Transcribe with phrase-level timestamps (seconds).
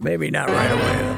[0.00, 1.14] Maybe not right away.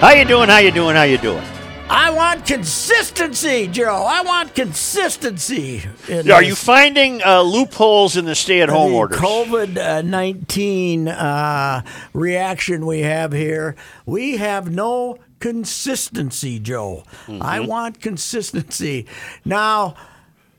[0.00, 0.48] How you doing?
[0.48, 0.94] How you doing?
[0.94, 1.57] How you doing?
[1.90, 4.04] I want consistency, Joe.
[4.06, 5.82] I want consistency.
[6.08, 9.18] in Are you finding uh, loopholes in the stay-at-home the orders?
[9.18, 13.74] COVID nineteen uh, reaction we have here.
[14.04, 17.04] We have no consistency, Joe.
[17.26, 17.42] Mm-hmm.
[17.42, 19.06] I want consistency.
[19.44, 19.94] Now,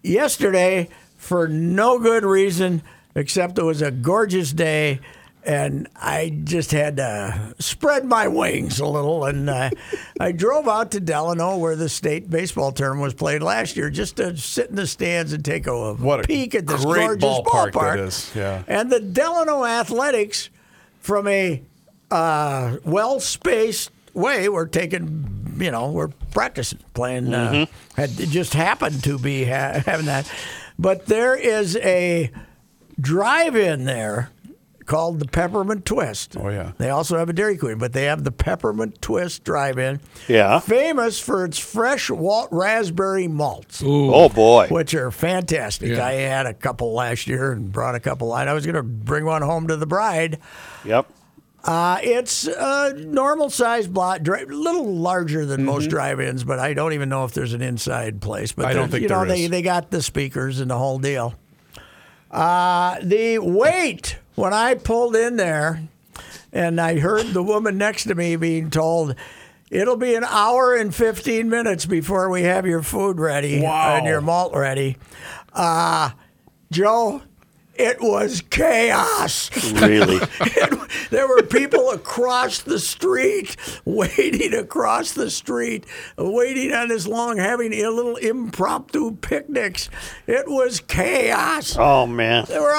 [0.02, 2.82] yesterday, for no good reason
[3.16, 5.00] except it was a gorgeous day.
[5.50, 9.72] And I just had to spread my wings a little, and uh,
[10.20, 14.18] I drove out to Delano, where the state baseball tournament was played last year, just
[14.18, 17.72] to sit in the stands and take a, What a peek at this gorgeous ballpark
[17.72, 17.96] ballpark.
[17.96, 18.62] that is, yeah.
[18.68, 20.52] And the Delano Athletics,
[21.00, 21.64] from a
[22.12, 27.34] uh, well spaced way, were taking, you know, we're practicing, playing.
[27.34, 30.32] Uh, had it just happened to be ha- having that.
[30.78, 32.30] But there is a
[33.02, 34.30] drive in there
[34.90, 36.36] called the Peppermint Twist.
[36.38, 36.72] Oh, yeah.
[36.80, 40.02] They also have a Dairy Queen, but they have the Peppermint Twist drive in.
[40.28, 40.60] Yeah.
[40.60, 44.68] Famous for its fresh Walt raspberry malts Oh boy!
[44.70, 45.98] which are fantastic.
[45.98, 48.36] I had a couple last year and brought a couple.
[48.36, 50.40] And I was going to bring one home to the bride.
[50.84, 51.08] Yep.
[51.64, 56.94] Uh, it's a normal size block, a little larger than most drive-ins, but I don't
[56.94, 58.54] even know if there's an inside place.
[58.54, 58.70] But Mm-hmm.
[58.70, 61.00] I don't there- think you know there they they got the speakers and the whole
[61.00, 61.36] deal.
[62.32, 65.82] Uh, the wait when I pulled in there,
[66.54, 69.16] and I heard the woman next to me being told.
[69.72, 73.98] It'll be an hour and 15 minutes before we have your food ready Wow.
[73.98, 74.98] and your malt ready.
[75.54, 76.10] Uh,
[76.72, 77.22] Joe,
[77.76, 79.52] it was chaos.
[79.80, 80.18] Really?
[80.42, 80.80] It-
[81.12, 85.86] there were people across the street waiting across the street,
[86.18, 89.90] waiting on this long, having a little impromptu picnics.
[90.28, 91.76] It was chaos.
[91.80, 92.46] oh man!
[92.48, 92.74] There were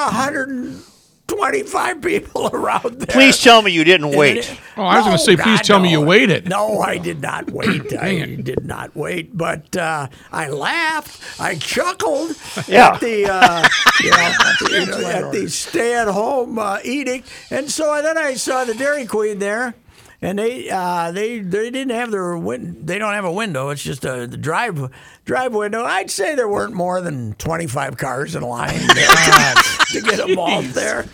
[1.30, 3.06] 125 people around there.
[3.06, 4.50] Please tell me you didn't wait.
[4.76, 6.48] Oh, I was gonna say, please God, tell me you waited.
[6.48, 7.92] No, I did not wait.
[7.96, 11.40] I did not wait, but uh, I laughed.
[11.40, 12.36] I chuckled
[12.68, 12.88] Yeah.
[12.94, 13.68] at the uh,
[14.00, 14.10] you
[14.70, 19.06] know, you know, at the stay-at-home uh, edict, and so then I saw the Dairy
[19.06, 19.74] Queen there.
[20.22, 23.70] And they uh, they they didn't have their win- they don't have a window.
[23.70, 24.90] It's just a the drive
[25.24, 25.82] drive window.
[25.82, 30.60] I'd say there weren't more than twenty five cars in line to get them all
[30.60, 31.06] there.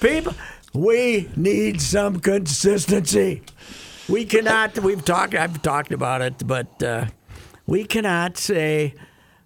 [0.00, 0.34] People,
[0.74, 3.42] we need some consistency.
[4.08, 4.76] We cannot.
[4.80, 5.36] We've talked.
[5.36, 7.06] I've talked about it, but uh,
[7.68, 8.94] we cannot say,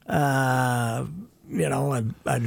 [0.09, 1.05] uh,
[1.49, 2.41] you know, a, a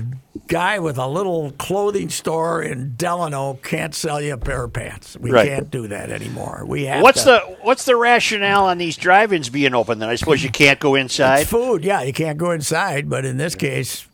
[0.47, 5.15] guy with a little clothing store in Delano can't sell you a pair of pants.
[5.17, 5.47] We Right.
[5.47, 6.63] can't do that anymore.
[6.67, 9.99] We have What's to, the What's the rationale on these drive-ins being open?
[9.99, 11.41] Then I suppose you can't go inside.
[11.41, 11.83] It's food.
[11.85, 14.05] Yeah, you can't go inside, but in this case,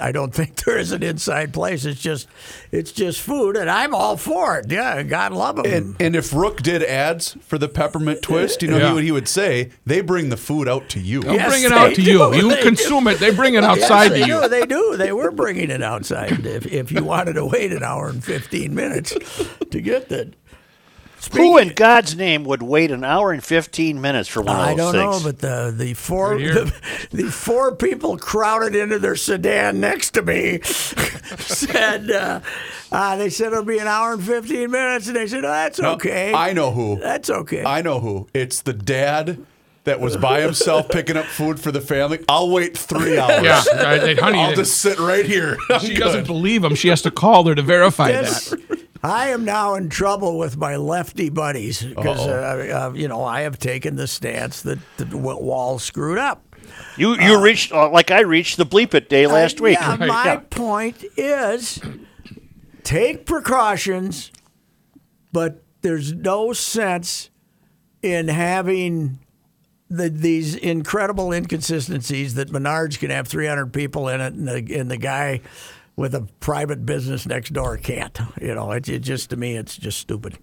[0.00, 1.84] I don't think there is an inside place.
[1.84, 2.28] It's just,
[2.70, 4.70] it's just food, and I'm all for it.
[4.70, 5.66] Yeah, God love them.
[5.66, 8.88] And, and if Rook did ads for the peppermint uh, twist, you know Yeah.
[8.88, 11.22] he, would, he would say they bring the food out to you.
[11.22, 12.18] They'll Yes, bring it out to you.
[12.32, 12.36] do.
[12.36, 13.18] You They consume it.
[13.18, 14.42] They bring it Yes, outside they you.
[14.42, 14.48] Do.
[14.48, 14.96] They do.
[14.96, 18.74] They were bringing it outside if, if you wanted to wait an hour and 15
[18.74, 19.14] minutes
[19.70, 20.34] to get that.
[21.32, 24.74] Who in God's name would wait an hour and fifteen minutes for one of I
[24.74, 25.22] don't know, things?
[25.22, 26.74] but the the four Right the,
[27.12, 32.40] the four people crowded into their sedan next to me said uh,
[32.90, 35.78] uh, they said it'll be an hour and fifteen minutes, and they said oh, that's
[35.78, 36.34] No, okay.
[36.34, 36.98] I know who.
[36.98, 37.64] That's okay.
[37.64, 38.26] I know who.
[38.34, 39.46] It's the dad
[39.84, 42.24] that was by himself picking up food for the family.
[42.28, 43.42] I'll wait three hours.
[43.44, 45.56] Yeah, right, they- honey, I'll just sit right here.
[45.70, 46.00] I'm she good.
[46.00, 46.74] doesn't believe him.
[46.74, 48.78] She has to call her to verify This- that.
[49.04, 53.40] I am now in trouble with my lefty buddies because uh, uh, you know I
[53.40, 56.54] have taken the stance that the wall screwed up.
[56.96, 59.78] You you reached uh, like I reached the bleep it day last Uh, week.
[59.80, 61.80] Yeah, my point is
[62.84, 64.30] take precautions,
[65.32, 67.30] but there's no sense
[68.02, 69.18] in having
[69.92, 74.90] the, these incredible inconsistencies that Menards can have 300 people in it, and the, and
[74.90, 75.40] the guy
[75.96, 78.18] with a private business next door can't.
[78.40, 80.38] You know, it, it just to me, it's just stupid.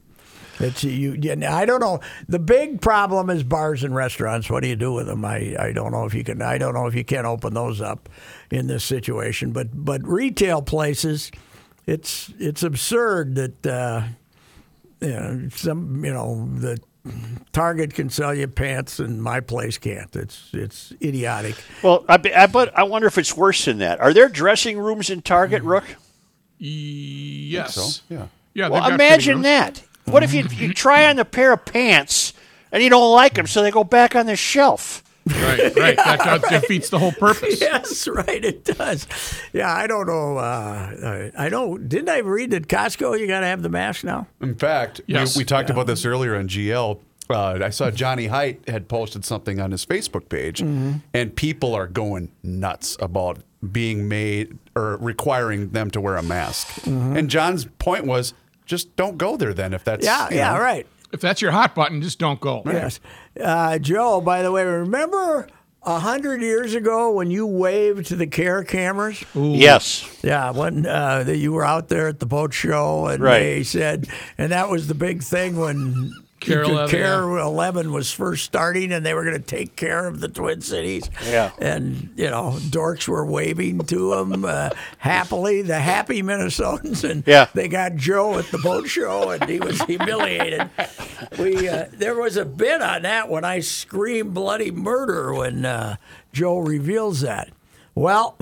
[0.59, 1.17] It's you.
[1.47, 2.01] I don't know.
[2.27, 4.49] The big problem is bars and restaurants.
[4.49, 5.23] What do you do with them?
[5.23, 6.41] I, I don't know if you can.
[6.41, 8.09] I don't know if you can open those up
[8.51, 9.51] in this situation.
[9.53, 11.31] But but retail places,
[11.87, 14.03] it's it's absurd that uh,
[14.99, 16.77] you know some you know the
[17.51, 20.15] Target can sell you pants and my place can't.
[20.15, 21.55] It's it's idiotic.
[21.81, 23.99] Well, I, I but I wonder if it's worse than that.
[23.99, 25.85] Are there dressing rooms in Target, Rook?
[26.57, 27.75] Yes.
[27.75, 28.27] So, yeah.
[28.53, 28.69] Yeah.
[28.69, 29.83] Well, got imagine that.
[30.05, 32.33] What if you you try on a pair of pants
[32.71, 35.03] and you don't like them, so they go back on the shelf?
[35.25, 35.95] Right, right.
[35.97, 37.59] That, that defeats the whole purpose.
[37.69, 38.43] Yes, right.
[38.43, 39.07] It does.
[39.53, 40.37] Yeah, I don't know.
[40.37, 41.87] Uh, I don't.
[41.89, 43.19] Didn't I read that Costco?
[43.19, 44.27] You got to have the mask now.
[44.41, 45.35] In fact, Yes.
[45.35, 46.99] we, we talked about this earlier on GL.
[47.29, 51.85] Uh, I saw Johnny Height had posted something on his Facebook page, and people are
[51.85, 53.39] going nuts about
[53.71, 56.87] being made or requiring them to wear a mask.
[56.87, 58.33] And John's point was,
[58.65, 60.59] just don't go there then if that's Yeah, yeah, know.
[60.61, 60.87] right.
[61.11, 62.61] If that's your hot button, just don't go.
[62.65, 62.99] Yes.
[63.39, 65.47] Uh, Joe, by the way, remember
[65.83, 69.23] a hundred years ago when you waved to the KARE cameras?
[69.33, 70.19] Yes.
[70.23, 73.39] Yeah, when uh, that you were out there at the boat show, and Right.
[73.39, 74.07] they said,
[74.37, 79.05] and that was the big thing when KARE 11, KARE 11 was first starting, and
[79.05, 81.09] they were going to take care of the Twin Cities.
[81.25, 81.51] Yeah.
[81.59, 84.69] and you know, dorks were waving to them uh,
[84.99, 87.47] happily, the happy Minnesotans, and Yeah.
[87.53, 90.69] they got Joe at the boat show, and he was humiliated.
[91.37, 95.97] We uh, there was a bit on that when I screamed bloody murder when uh,
[96.31, 97.49] Joe reveals that.
[97.95, 98.37] Well,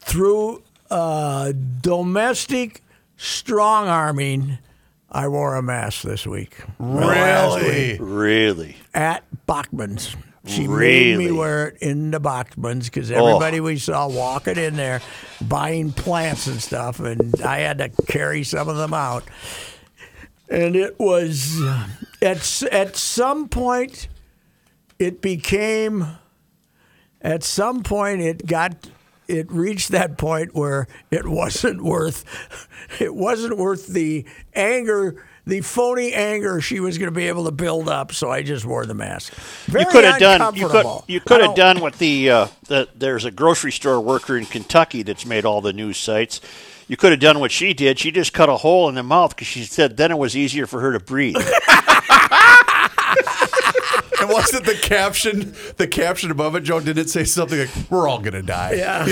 [0.00, 2.82] through uh, domestic
[3.16, 4.58] strong arming,
[5.12, 6.56] I wore a mask this week.
[6.78, 7.98] Last week Really?
[7.98, 8.76] Really?
[8.94, 10.16] at Bachman's.
[10.44, 15.00] She made me wear it in the Bachman's because everybody we saw walking in there
[15.40, 19.22] buying plants and stuff, and I had to carry some of them out.
[20.48, 21.62] And it was
[22.20, 24.08] at at some point,
[24.98, 26.06] it became.
[27.20, 28.74] At some point, it got.
[29.32, 32.24] It reached that point where it wasn't worth.
[33.00, 37.52] It wasn't worth the anger, the phony anger she was going to be able to
[37.52, 38.12] build up.
[38.12, 39.32] So I just wore the mask.
[39.66, 40.54] Very you could have done.
[40.54, 40.86] You could.
[41.06, 42.88] You could have done what the uh, the.
[42.94, 46.40] There's a grocery store worker in Kentucky that's made all the news sites.
[46.88, 47.98] You could have done what she did.
[47.98, 50.66] She just cut a hole in the mouth because she said then it was easier
[50.66, 51.36] for her to breathe.
[54.22, 56.80] And wasn't the caption the caption above it, Joe?
[56.80, 58.72] Did it say something like "We're all gonna die"?
[58.74, 59.04] Yeah.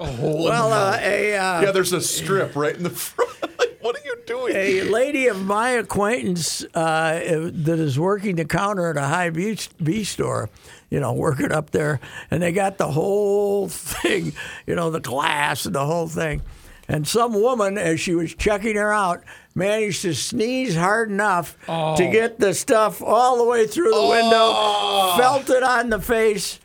[0.00, 3.30] well, uh, a uh, Yeah, there's a strip right in the front.
[3.58, 4.54] Like, what are you doing?
[4.56, 7.20] a lady of my acquaintance uh,
[7.52, 10.50] that is working the counter at a high beach B store,
[10.90, 14.32] you know, working up there, and they got the whole thing,
[14.66, 16.42] you know, the glass and the whole thing.
[16.88, 19.22] And some woman, as she was checking her out,
[19.54, 25.16] managed to sneeze hard enough to get the stuff all the way through the window,
[25.16, 26.60] felt it on the face,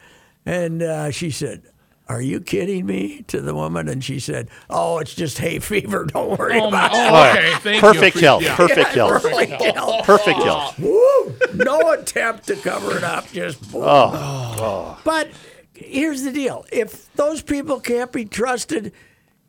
[0.45, 1.63] and uh, she said,
[2.09, 3.23] are you kidding me?
[3.29, 6.03] To the woman, and she said, "Oh, it's just hay fever.
[6.13, 7.53] Don't worry Oh, my, about it." oh, okay.
[7.61, 8.21] Thank Perfect you.
[8.23, 8.43] health.
[8.43, 8.55] Yeah.
[8.57, 9.21] Perfect health.
[9.23, 10.05] Perfect health.
[10.05, 10.77] Perfect health.
[10.77, 11.35] Woo!
[11.53, 13.31] No attempt to cover it up.
[13.31, 13.83] Just boom.
[13.85, 14.99] Oh.
[15.05, 15.29] But
[15.73, 18.91] here's the deal: if those people can't be trusted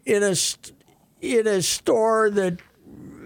[0.05, 0.35] in a
[1.21, 2.59] in a store that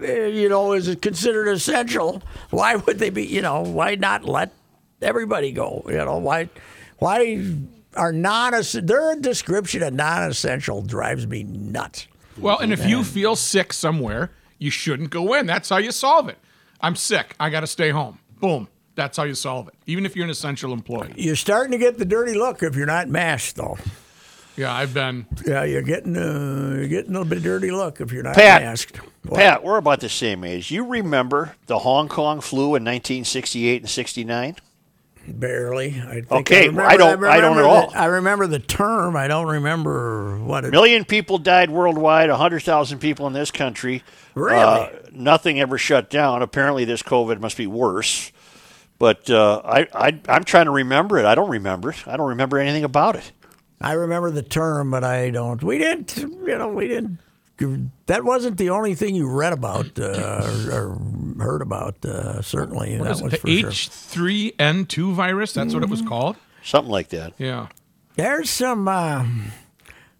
[0.01, 3.25] uh, you know is considered essential, why would they be?
[3.25, 4.53] You know, why not let
[5.01, 5.83] everybody go?
[5.87, 6.49] You know, why
[6.99, 7.43] why
[7.97, 12.07] are non their description of non-essential drives me nuts.
[12.37, 15.47] Well, and if you feel sick somewhere, you shouldn't go in.
[15.47, 16.37] That's how you solve it.
[16.79, 17.35] I'm sick.
[17.39, 18.19] I got to stay home.
[18.39, 18.67] Boom.
[18.93, 19.73] That's how you solve it.
[19.87, 21.13] Even if you're an essential employee.
[21.15, 23.77] You're starting to get the dirty look if you're not masked, though.
[24.57, 25.27] Yeah, I've been.
[25.45, 28.63] Yeah, you're getting uh, you're getting a little bit dirty look if you're not Pat,
[28.63, 28.97] masked.
[29.23, 29.37] What?
[29.37, 30.71] Pat, we're about the same age.
[30.71, 34.55] You remember the Hong Kong flu in 1968 and 69?
[35.27, 36.01] Barely.
[36.07, 38.01] I think Okay, I, remember, I don't- I don't remember at the- all.
[38.01, 39.15] I remember the term.
[39.17, 40.71] I don't remember what it.
[40.71, 44.03] million people died worldwide, 100,000 people in this country.
[44.35, 44.57] Really?
[44.63, 46.41] Uh, nothing ever shut down.
[46.41, 48.31] Apparently, this COVID must be worse.
[48.99, 51.25] But uh, I, I, I'm trying to remember it.
[51.25, 52.07] I don't remember it.
[52.07, 53.31] I don't remember anything about it.
[53.79, 55.63] I remember the term, but I don't.
[55.63, 56.17] We didn't.
[56.17, 57.19] You know, we didn't
[58.05, 60.99] that wasn't the only thing you read about uh, or, or
[61.39, 62.03] heard about.
[62.05, 63.47] Uh, certainly, What that is it, was the for.
[63.47, 65.53] H3N2 virus?
[65.53, 66.35] That's what it was called?
[66.63, 67.33] Something like that.
[67.37, 67.67] Yeah.
[68.15, 68.87] There's some.
[68.87, 69.25] Uh,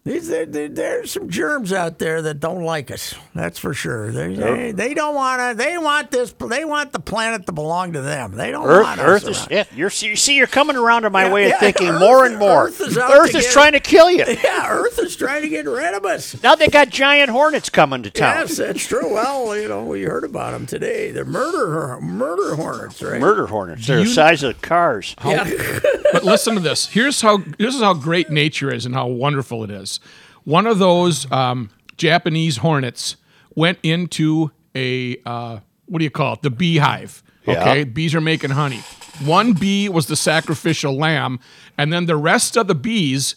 [0.08, 3.14] these, there, there, there's some germs out there that don't like us.
[3.36, 4.12] That's for sure.
[4.12, 5.56] They, they, they don't want to.
[5.64, 6.34] They want this.
[6.34, 8.34] They want the planet to belong to them.
[8.34, 9.48] They don't Earth, want Earth us is.
[9.52, 12.00] Yeah, you're, you see, you're coming around to my Yeah, way of yeah, thinking Earth-
[12.00, 12.68] more and more.
[12.68, 14.24] Earth is Earth to is get- trying to kill you.
[14.44, 16.42] Yeah, Earth is trying to get rid of us.
[16.42, 18.36] Now they got giant hornets coming to town.
[18.48, 19.14] Yes, that's true.
[19.14, 21.12] Well, you know, we heard about them today.
[21.12, 23.20] They're murder murder hornets, right?
[23.20, 23.86] Murder hornets.
[23.88, 25.16] They're the size of cars.
[25.26, 25.50] Yeah.
[26.14, 26.88] But listen to this.
[26.88, 29.97] Here's how this is how great nature is and how wonderful it is.
[30.44, 33.18] One of those um, Japanese hornets
[33.56, 36.42] went into a uh, what do you call it?
[36.42, 37.24] The beehive.
[37.46, 37.62] Yeah.
[37.62, 38.82] Okay, bees are making honey.
[39.24, 41.40] One bee was the sacrificial lamb,
[41.78, 43.36] and then the rest of the bees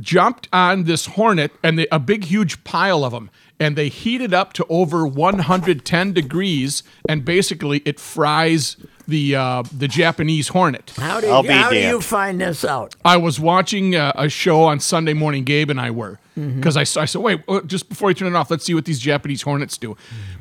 [0.00, 4.34] jumped on this hornet and they, a big, huge pile of them, and they heated
[4.34, 8.76] up to over 110 degrees, and basically it fries
[9.08, 10.92] the uh, the Japanese hornet.
[10.96, 12.94] How do you, how do you find this out?
[13.04, 15.44] I was watching a, a show on Sunday morning.
[15.44, 16.56] Gabe and I were Mm-hmm.
[16.56, 18.86] because I, I said, "Wait, uh, just before you turn it off, let's see what
[18.86, 19.98] these Japanese hornets do."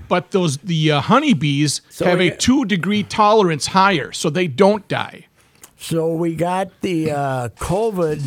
[0.07, 4.87] But those the uh, honeybees have we- a two degree tolerance higher, so they don't
[4.87, 5.27] die.
[5.77, 8.21] So we got the uh, COVID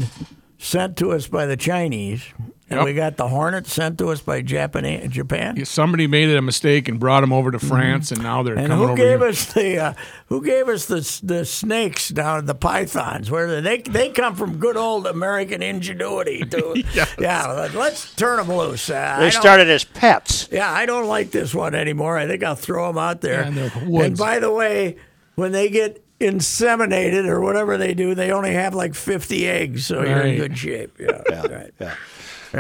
[0.59, 2.23] sent to us by the Chinese,
[2.71, 2.85] and Yep.
[2.87, 5.11] we got the hornet sent to us by Japan.
[5.11, 5.65] Japan.
[5.67, 8.65] Somebody made a mistake and brought them over to France, and now they're Mm-hmm.
[8.65, 9.29] And coming who gave here.
[9.29, 9.95] us the uh,
[10.29, 13.31] who gave us the the snakes down the pythons?
[13.31, 16.45] Where they they come from good old American ingenuity.
[16.47, 16.83] To,
[17.19, 18.89] Yeah, let- let's turn them loose.
[18.89, 20.49] Uh, They started as pets.
[20.51, 22.17] Yeah, I don't like this one anymore.
[22.17, 23.43] I think I'll throw them out there.
[23.43, 24.07] Yeah, in the woods.
[24.07, 24.97] And by the way,
[25.35, 30.03] when they get inseminated or whatever they do, they only have like 50 eggs, so
[30.03, 30.97] you're in good shape.
[30.99, 31.75] Yeah, right.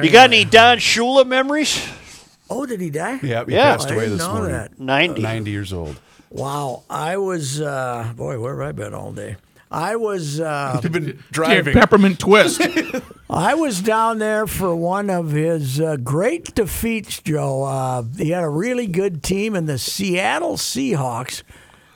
[0.02, 1.86] You got any Don Shula memories?
[2.50, 3.20] Oh, did he die?
[3.22, 3.76] Yeah, he Yeah.
[3.76, 4.52] passed I away didn't this know morning.
[4.52, 4.78] that.
[4.78, 5.22] 90.
[5.22, 6.00] 90 years old.
[6.30, 9.36] Wow, I was uh, boy, where have I been all day?
[9.70, 11.74] I was uh, You've been driving.
[11.74, 12.60] peppermint twist.
[13.30, 17.62] I was down there for one of his uh, great defeats, Joe.
[17.64, 21.42] Uh, he had a really good team in the Seattle Seahawks,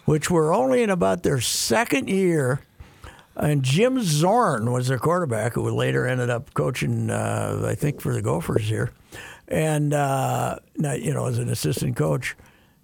[0.07, 2.61] which were only in about their second year.
[3.39, 8.13] And Jim Zorn was their quarterback, who later ended up coaching, uh, I think, for
[8.13, 8.91] the Gophers here,
[9.47, 12.37] and uh, you know, as an assistant coach.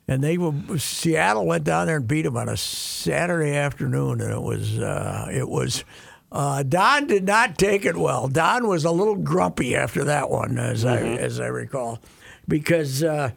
[0.06, 4.32] And they were, Seattle went down there and beat them on a Saturday afternoon, and
[4.32, 5.84] it was uh, it was.
[6.30, 8.26] Uh, Don did not take it well.
[8.26, 12.00] Don was a little grumpy after that one, as I as I recall,
[12.46, 13.30] because uh,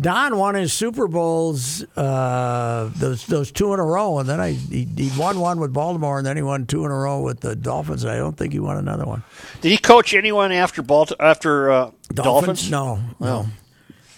[0.00, 4.52] Don won his Super Bowls uh, those those two in a row, and then I
[4.52, 7.40] he, he won one with Baltimore, and then he won two in a row with
[7.40, 8.04] the Dolphins.
[8.04, 9.24] I don't think he won another one.
[9.60, 12.70] Did he coach anyone after Balt- after uh, Dolphins?
[12.70, 13.46] No, no.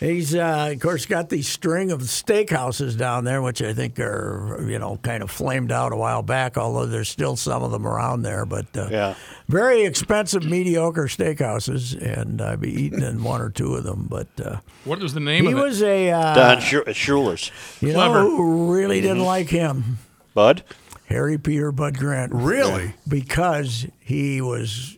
[0.00, 4.57] He's uh, of course got the string of steakhouses down there, which I think are
[4.66, 6.57] you know kind of flamed out a while back.
[6.57, 9.14] Although there's still some of them around there, but uh, Yeah.
[9.47, 14.07] very expensive, mediocre steakhouses, and I've eaten in one or two of them.
[14.09, 15.62] But uh, what was the name he of it?
[15.62, 17.50] was a uh, Don Schu- Shula's.
[17.83, 18.23] you Clever.
[18.23, 19.99] know who really didn't like him,
[20.33, 20.64] Bud?
[21.11, 22.33] Harry Peter Bud Grant.
[22.33, 22.95] Really?
[23.07, 24.97] because he was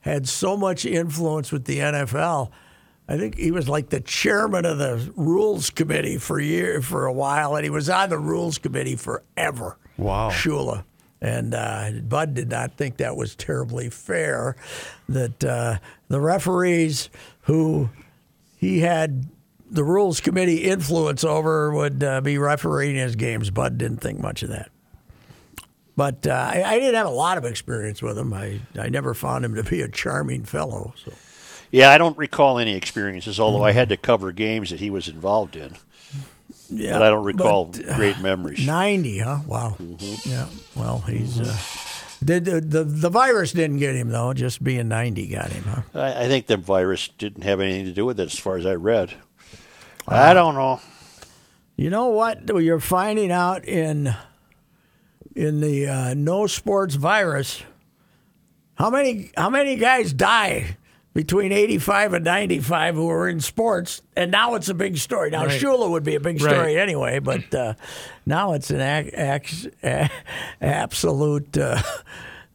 [0.00, 2.50] had so much influence with the NFL.
[3.08, 7.12] I think he was like the chairman of the rules committee for year for a
[7.12, 9.78] while, and he was on the rules committee forever.
[9.96, 10.30] Wow.
[10.30, 10.84] Shula.
[11.20, 14.56] And uh, Bud did not think that was terribly fair.
[15.08, 17.08] That uh, the referees
[17.42, 17.90] who
[18.56, 19.26] he had
[19.70, 23.50] the rules committee influence over would uh, be refereeing his games.
[23.50, 24.70] Bud didn't think much of that.
[25.96, 28.32] But uh, I, I didn't have a lot of experience with him.
[28.32, 30.92] I, I never found him to be a charming fellow.
[31.02, 31.12] So
[31.70, 35.08] Yeah, I don't recall any experiences, although I had to cover games that he was
[35.08, 35.74] involved in.
[36.70, 38.64] yeah, But I don't recall but, uh, great memories.
[38.66, 39.40] Ninety, huh?
[39.46, 39.76] Wow.
[39.80, 40.28] Mm-hmm.
[40.30, 40.46] Yeah.
[40.74, 41.56] Well, he's uh,
[42.22, 44.32] the, the the the virus didn't get him though.
[44.32, 45.82] Just being ninety got him, huh?
[45.94, 48.66] I, I think the virus didn't have anything to do with it, as far as
[48.66, 49.14] I read.
[50.08, 50.80] Uh, I don't know.
[51.76, 52.48] You know what?
[52.48, 54.14] You're finding out in
[55.34, 57.62] in the uh, no sports virus.
[58.76, 60.76] How many how many guys die
[61.16, 65.30] between 85 and 95 who were in sports, and now it's a big story.
[65.30, 65.58] Now Right.
[65.60, 66.76] Shula would be a big story Right.
[66.76, 67.72] anyway, but uh,
[68.26, 70.10] now it's an ac- ac-
[70.60, 71.56] absolute.
[71.56, 71.80] Uh,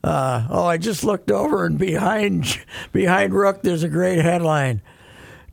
[0.04, 2.60] uh, oh, I just looked over and behind
[2.92, 4.82] behind Rook, there's a great headline.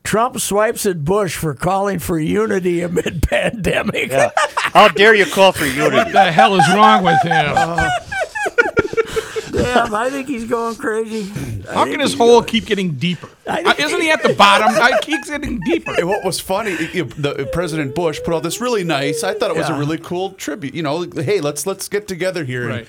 [0.05, 4.11] Trump swipes at Bush for calling for unity amid pandemic.
[4.11, 4.31] Yeah.
[4.57, 5.81] How dare you call for unity?
[5.83, 6.13] What unity?
[6.13, 7.55] the hell is wrong with him?
[9.53, 11.33] Damn, I think he's going crazy.
[11.73, 13.29] How can his hole keep getting deeper?
[13.47, 14.69] Uh, isn't he at the bottom?
[14.75, 15.95] It keeps getting deeper.
[15.97, 19.23] And what was funny, you know, the President Bush put out this really nice.
[19.25, 19.77] I thought it was Yeah.
[19.77, 20.75] a really cool tribute.
[20.75, 22.69] You know, hey, let's let's get together here.
[22.69, 22.89] Right.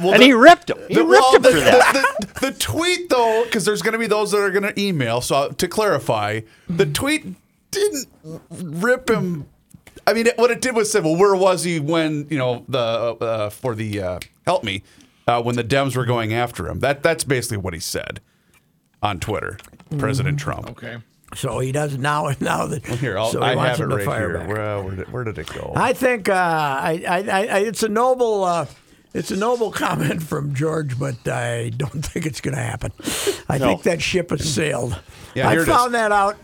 [0.00, 0.78] well, and the- he ripped him.
[0.88, 1.92] He the, ripped well, him the, for that.
[2.20, 4.80] The, the- the tweet, though, because there's going to be those that are going to
[4.80, 5.20] email.
[5.20, 7.26] So to clarify, the tweet
[7.70, 8.06] didn't
[8.50, 9.46] rip him.
[10.06, 12.78] I mean, what it did was say, "Well, where was he when you know the
[12.78, 14.82] uh, for the uh, help me
[15.26, 18.20] uh, when the Dems were going after him?" That that's basically what he said
[19.02, 19.58] on Twitter,
[19.98, 20.70] President Trump.
[20.70, 20.98] Okay.
[21.34, 22.30] So he does now.
[22.40, 24.38] Now that Here, I'll, so he I wants have him it to right fire here.
[24.38, 24.48] back.
[24.48, 25.72] Where, uh, where, did, where did it go?
[25.74, 28.44] I think uh, I, I, I, I- it's a noble.
[28.44, 28.66] Uh,
[29.14, 32.92] it's a noble comment from George, but I don't think it's going to happen.
[33.48, 33.66] I No.
[33.68, 34.98] think that ship has sailed.
[35.34, 35.74] Yeah, I here it is.
[35.74, 36.36] found that out.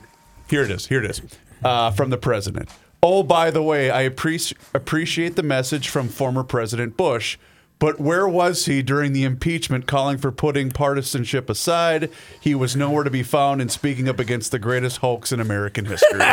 [0.48, 0.86] Here it is.
[0.86, 1.20] Here it is.
[1.62, 2.68] Uh, from the president.
[3.02, 7.36] Oh, by the way, I appreci- appreciate the message from former President Bush.
[7.80, 12.10] But where was he during the impeachment calling for putting partisanship aside?
[12.40, 15.84] He was nowhere to be found in speaking up against the greatest hoax in American
[15.84, 16.20] history.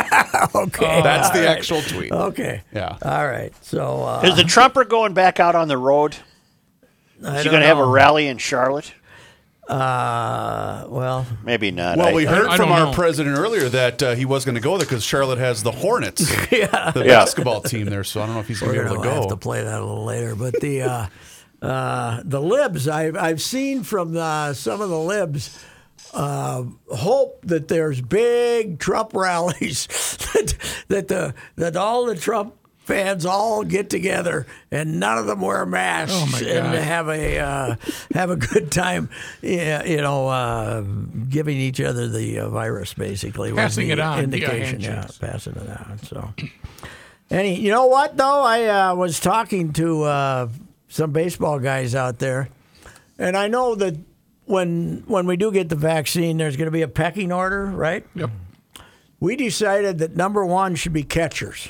[0.54, 1.56] Okay, That's the all right.
[1.58, 2.12] actual tweet.
[2.12, 2.62] Okay.
[2.74, 2.96] Yeah.
[3.02, 3.52] All right.
[3.64, 6.16] So uh, Is the Trumper going back out on the road?
[7.24, 8.92] I Is he going to have a rally in Charlotte?
[9.68, 11.98] Uh, well, Maybe not.
[11.98, 12.92] Well, I- we heard I from don't our know.
[12.92, 16.28] president earlier that uh, he was going to go there because Charlotte has the Hornets,
[16.52, 16.90] yeah.
[16.92, 17.18] the Yeah.
[17.20, 18.04] basketball team there.
[18.04, 19.30] So I don't know if he's going to We're be able gonna to have go.
[19.30, 20.34] to play that a little later.
[20.36, 21.06] But the uh,
[21.62, 25.64] uh, the libs, I've I've seen from the, some of the libs.
[26.12, 29.86] Uh, hope that there's big Trump rallies
[30.32, 30.54] that
[30.88, 32.54] that the that all the Trump
[32.86, 37.76] fans all get together and none of them wear masks Oh, and have a uh,
[38.14, 39.10] have a good time.
[39.42, 40.82] You know, uh,
[41.28, 43.52] giving each other the uh, virus basically.
[43.52, 45.98] Passing it on Indication, yeah, passing it on.
[46.04, 46.32] So.
[47.28, 48.42] Any, you know what though?
[48.42, 50.48] I uh, was talking to uh,
[50.88, 52.48] some baseball guys out there,
[53.18, 53.96] and I know that
[54.44, 58.06] when when we do get the vaccine, there's going to be a pecking order, right?
[58.14, 58.30] Yep.
[59.18, 61.68] We decided that number one should be catchers.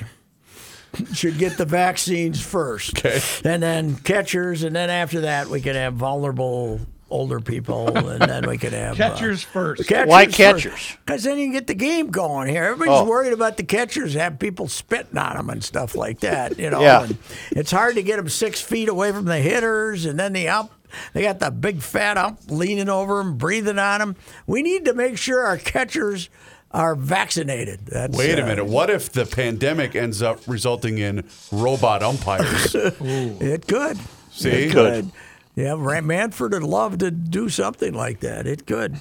[1.13, 3.19] should get the vaccines first, Okay.
[3.43, 8.47] and then catchers, and then after that we can have vulnerable older people, and then
[8.47, 9.87] we could have uh, Catchers first.
[9.87, 10.97] Catchers Why catchers?
[11.05, 12.63] Because then you can get the game going here.
[12.65, 13.05] Everybody's Oh.
[13.05, 16.57] worried about the catchers, have people spitting on them and stuff like that.
[16.59, 17.03] You know, Yeah.
[17.03, 17.17] and
[17.51, 20.71] it's hard to get them six feet away from the hitters, and then the up.
[21.13, 24.15] They got the big fat up leaning over them, breathing on them.
[24.45, 26.29] We need to make sure our catchers
[26.71, 27.85] are vaccinated.
[27.85, 28.65] That's, Wait a uh, minute.
[28.65, 32.75] What if the pandemic ends up resulting in robot umpires?
[33.01, 33.97] It could.
[34.31, 34.49] See?
[34.49, 35.11] It Could.
[35.57, 35.63] Could.
[35.63, 38.45] Yeah, Manfred would love to do something like that.
[38.47, 38.97] It could.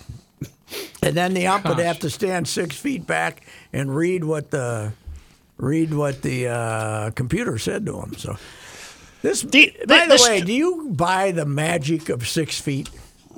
[1.02, 3.42] And then the ump would have to stand six feet back
[3.72, 4.92] and read what the
[5.58, 8.14] read what the uh, computer said to him.
[8.16, 8.36] So
[9.22, 9.42] this.
[9.42, 12.90] The- by the this- way, do you buy the magic of six feet?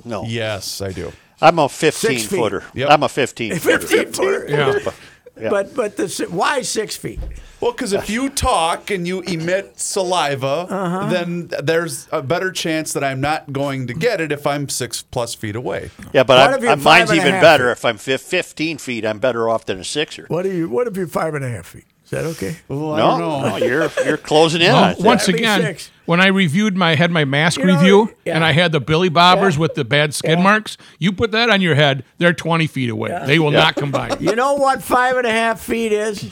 [0.05, 0.23] No.
[0.25, 1.11] yes, I do.
[1.41, 2.63] I'm a 15 footer.
[2.73, 2.89] Yep.
[2.89, 3.79] I'm a 15 footer.
[3.87, 4.49] Fifteen footer.
[4.49, 4.79] Yeah.
[5.39, 5.49] Yeah.
[5.49, 7.19] But but the why six feet?
[7.61, 11.09] Well, because if you talk and you emit saliva, Uh-huh.
[11.09, 15.01] then there's a better chance that I'm not going to get it if I'm six
[15.01, 15.91] plus feet away.
[16.13, 17.65] Yeah, but What I'm, I'm- mine's five and a even better.
[17.67, 17.71] feet?
[17.79, 20.25] If I'm fif- 15 feet, I'm better off than a sixer.
[20.29, 20.69] What do you?
[20.69, 21.83] What if you're five and a half feet?
[22.09, 22.57] Is that okay?
[22.67, 23.49] Well, I no, don't know.
[23.49, 25.91] no, you're you're closing in Well, on once again, six.
[26.07, 28.33] when I reviewed my had my mask You know, review yeah.
[28.33, 29.59] and I had the Billy Bobbers Yeah.
[29.59, 30.43] with the bad skid Yeah.
[30.43, 33.15] marks, you put that on your head, they're 20 feet away.
[33.27, 34.13] They will not combine.
[34.19, 36.31] You know what five and a half feet is?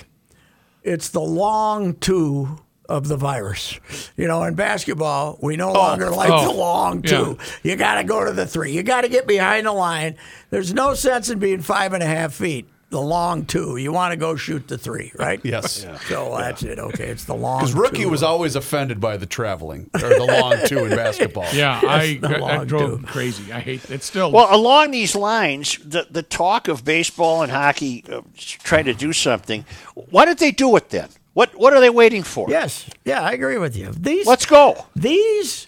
[0.82, 2.58] It's the long two
[2.90, 3.80] of the virus.
[4.16, 5.74] You know, in basketball, we no oh.
[5.74, 6.44] longer like Oh.
[6.48, 7.10] the long Yeah.
[7.12, 7.38] two.
[7.62, 8.72] You got to go to the three.
[8.72, 10.16] You got to get behind the line.
[10.50, 12.68] There's no sense in being five and a half feet.
[12.90, 13.76] The long two.
[13.76, 15.42] You want to go shoot the three, right?
[15.44, 15.86] Yes.
[16.08, 16.80] So that's it.
[16.80, 17.60] Okay, it's the long.
[17.60, 18.10] Because rookie two.
[18.10, 21.48] was always offended by the traveling or the long two in basketball.
[21.54, 23.08] Yeah, I the that long drove two.
[23.08, 23.52] crazy.
[23.52, 24.04] I hate it.
[24.04, 28.94] Still, Well, along these lines, the the talk of baseball and hockey uh, trying to
[28.94, 29.66] do something.
[30.10, 31.10] Why don't they do it then?
[31.34, 32.50] What what are they waiting for?
[32.50, 32.90] Yes.
[33.04, 33.92] Yeah, I agree with you.
[33.92, 34.26] These.
[34.26, 34.86] Let's go.
[34.96, 35.68] these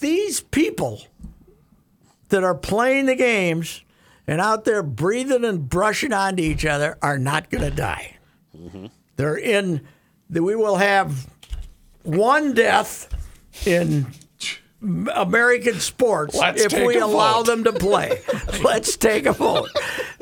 [0.00, 1.02] these people
[2.30, 3.82] that are playing the games
[4.28, 8.18] and out there breathing and brushing onto each other are not going to die.
[8.56, 8.86] Mm-hmm.
[9.16, 9.80] They're in.
[10.30, 11.26] We will have
[12.02, 13.08] one death
[13.66, 14.06] in
[14.82, 17.46] American sports Let's if we allow vote.
[17.46, 18.20] them to play.
[18.62, 19.70] Let's take a vote.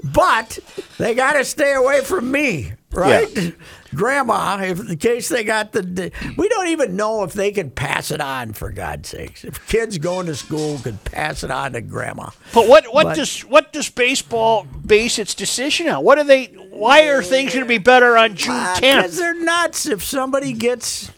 [0.02, 0.58] But
[0.98, 3.54] they got to stay away from me, right?
[3.96, 7.70] Grandma, if in case they got the, the, we don't even know if they can
[7.70, 8.52] pass it on.
[8.52, 12.68] For God's sakes, if kids going to school could pass it on to grandma, But
[12.68, 16.04] what what But- does what does baseball base its decision on?
[16.04, 16.46] What are they?
[16.70, 18.80] Why are things going to be better on June uh, tenth?
[18.80, 19.16] because tenth?
[19.18, 19.86] they're nuts.
[19.86, 21.10] If somebody gets,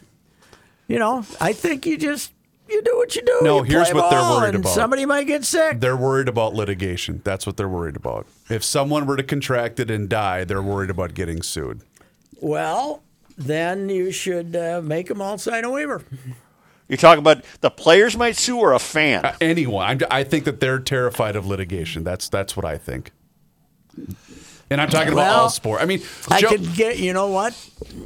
[0.87, 2.31] you know, I think you just
[2.69, 3.39] you do what you do.
[3.41, 4.69] No, You here's what they're worried about.
[4.73, 5.79] Somebody might get sick.
[5.79, 7.21] They're worried about litigation.
[7.23, 8.27] That's what they're worried about.
[8.49, 11.81] If someone were to contract it and die, they're worried about getting sued.
[12.41, 13.03] Well,
[13.37, 16.03] then you should uh, make them all sign a waiver.
[16.87, 19.23] You're talking about the players might sue or a fan.
[19.23, 22.03] Uh, anyone, I'm, I think that they're terrified of litigation.
[22.03, 23.11] That's that's what I think.
[24.71, 25.81] And I'm talking about all sport.
[25.81, 27.53] I mean, I Joe- could get, you know what?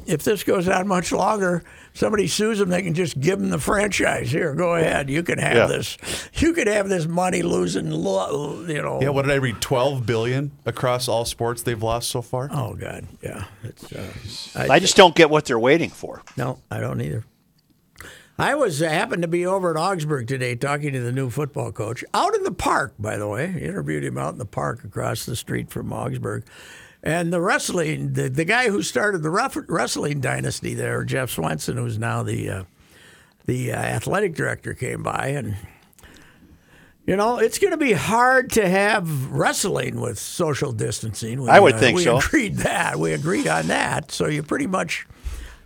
[0.06, 3.60] If this goes on much longer, somebody sues them, they can just give them the
[3.60, 4.32] franchise.
[4.32, 5.10] Here, go ahead.
[5.10, 5.66] You can have Yeah.
[5.68, 5.98] this.
[6.36, 9.00] You could have this money losing, lo- you know.
[9.02, 9.10] yeah.
[9.10, 9.60] What did I read?
[9.62, 12.50] Twelve billion across all sports they've lost so far.
[12.52, 13.08] Oh, God.
[13.22, 13.44] Yeah.
[13.64, 16.22] It's, uh, I just don't get what they're waiting for.
[16.38, 17.26] No, I don't either.
[18.38, 21.72] I was uh, happened to be over at Augsburg today talking to the new football
[21.72, 22.96] coach out in the park.
[22.98, 26.44] By the way, interviewed him out in the park across the street from Augsburg,
[27.04, 31.78] and the wrestling the, the guy who started the rough- wrestling dynasty there, Jeff Swenson,
[31.78, 32.64] who's now the uh,
[33.46, 35.56] the uh, athletic director, came by and.
[37.06, 41.42] You know, it's going to be hard to have wrestling with social distancing.
[41.42, 42.20] We, I would uh, think we so.
[42.20, 42.98] agreed that.
[42.98, 44.10] We agreed on that.
[44.10, 45.06] So you pretty much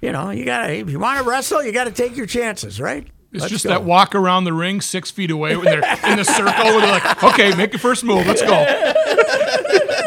[0.01, 2.79] you know, you gotta if you want to wrestle, you got to take your chances,
[2.81, 3.07] right?
[3.33, 3.71] It's Let's just go.
[3.71, 6.91] that walk around the ring six feet away when they're in the circle where they're
[6.91, 8.25] like, okay, make your first move.
[8.25, 8.47] Let's go.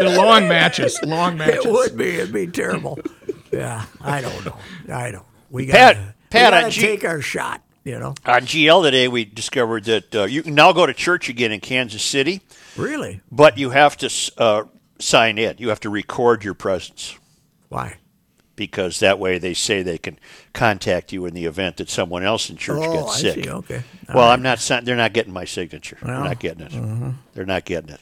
[0.00, 0.98] they're long matches.
[1.02, 1.64] Long matches.
[1.64, 2.08] It would be.
[2.16, 2.98] It'd be terrible.
[3.52, 4.56] yeah, I don't know.
[4.92, 5.26] I don't.
[5.50, 7.62] We got Pat- to Pat, we to G- take our shot.
[7.82, 11.28] You know, On GL today, we discovered that uh, you can now go to church
[11.30, 12.42] again in Kansas City,
[12.76, 13.20] really?
[13.32, 14.64] but you have to uh,
[14.98, 15.56] sign in.
[15.58, 17.16] You have to record your presence
[17.70, 17.96] Why?
[18.60, 20.18] Because that way they say they can
[20.52, 23.44] contact you in the event that someone else in church Oh, gets I sick.
[23.44, 23.50] see.
[23.50, 23.82] Okay.
[24.14, 24.58] Well, I'm not.
[24.84, 25.96] They're not getting my signature.
[26.02, 26.72] they're not getting it.
[26.72, 27.10] mm-hmm.
[27.34, 28.00] They're not getting it.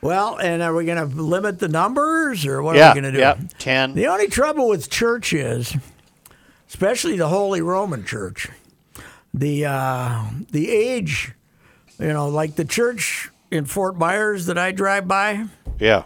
[0.00, 3.12] Well, and are we going to limit the numbers, or what Yeah, are we going
[3.12, 3.20] to do?
[3.20, 3.94] yeah, 10.
[3.94, 5.76] The only trouble with church is,
[6.68, 8.48] especially the Holy Roman Church,
[9.34, 11.32] the uh, the age.
[11.98, 15.46] You know, like the church in Fort Myers that I drive by.
[15.80, 16.04] Yeah.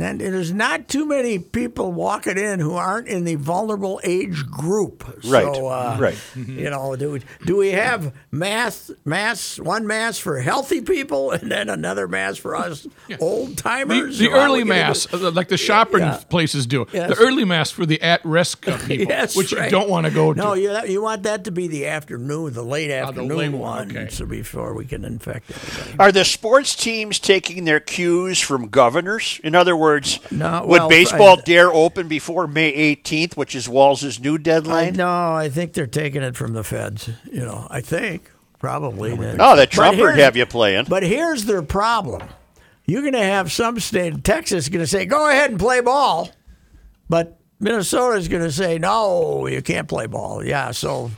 [0.00, 5.04] And there's not too many people walking in who aren't in the vulnerable age group.
[5.24, 6.16] Right, So, uh, right.
[6.36, 11.50] You know, do we, do we have mass mass one mass for healthy people and
[11.50, 12.86] then another mass for us
[13.20, 14.18] old timers?
[14.18, 16.20] the early mass, uh, like the shopping Yeah.
[16.28, 16.86] places do.
[16.92, 17.10] Yes.
[17.16, 19.64] The early mass for the at-risk people, Yes, which right.
[19.64, 20.38] you don't want to go to.
[20.38, 23.60] No, you you want that to be the afternoon, the late the afternoon late one,
[23.88, 24.08] one, okay.
[24.10, 25.98] so before we can infect everybody.
[25.98, 29.40] Are the sports teams taking their cues from governors?
[29.42, 29.87] In other words,
[30.30, 34.38] No, would well, baseball I- dare open before May 18th, which is Walz' new I
[34.38, 34.94] deadline?
[34.94, 37.10] no, I think they're taking it from the feds.
[37.30, 39.12] You know, I think probably.
[39.12, 40.86] Oh, that But Trump would have you playing.
[40.88, 42.22] But here's their problem.
[42.86, 46.30] You're going to have some state, Texas, going to say, go ahead and play ball.
[47.08, 50.42] But Minnesota is going to say, no, you can't play ball.
[50.44, 51.10] Yeah, so,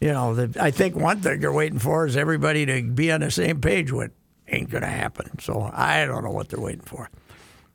[0.00, 3.20] you know, the, I think one thing they're waiting for is everybody to be on
[3.20, 4.10] the same page with
[4.48, 5.38] ain't going to happen.
[5.38, 7.08] So I don't know what they're waiting for.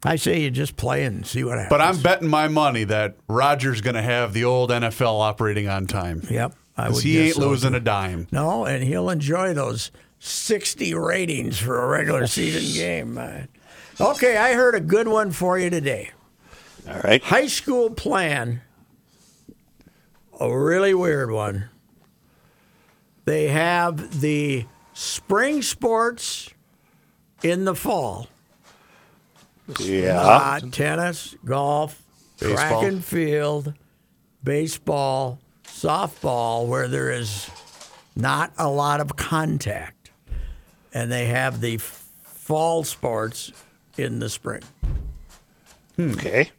[0.04, 1.70] I say you just play and see what happens.
[1.70, 5.88] But I'm betting my money that Rogers going to have the old NFL operating on
[5.88, 6.22] time.
[6.30, 6.54] Yep.
[6.78, 7.78] I 'Cause would he ain't so, losing too.
[7.78, 8.28] a dime.
[8.32, 13.48] No, and he'll enjoy those 60 ratings for a regular season game.
[14.00, 16.12] Okay, I heard a good one for you today.
[16.88, 17.22] All right.
[17.24, 18.62] High school plan,
[20.40, 21.70] a really weird one.
[23.26, 26.52] They have the spring sports
[27.44, 28.28] in the fall.
[29.80, 30.20] Yeah.
[30.22, 32.02] Uh, tennis, golf,
[32.40, 33.74] track and field,
[34.44, 37.50] baseball, softball, where there is
[38.16, 40.12] not a lot of contact.
[40.94, 43.52] And they have the fall sports
[43.98, 44.64] in the spring.
[46.00, 46.50] Okay.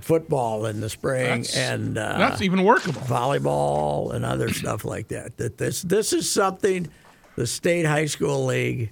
[0.00, 3.00] Football in the spring That's- and uh, That's even workable.
[3.02, 5.36] volleyball and other stuff like that.
[5.36, 6.88] That this this is something
[7.36, 8.90] the state high school league,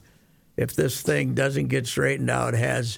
[0.56, 2.94] if this thing doesn't get straightened out, has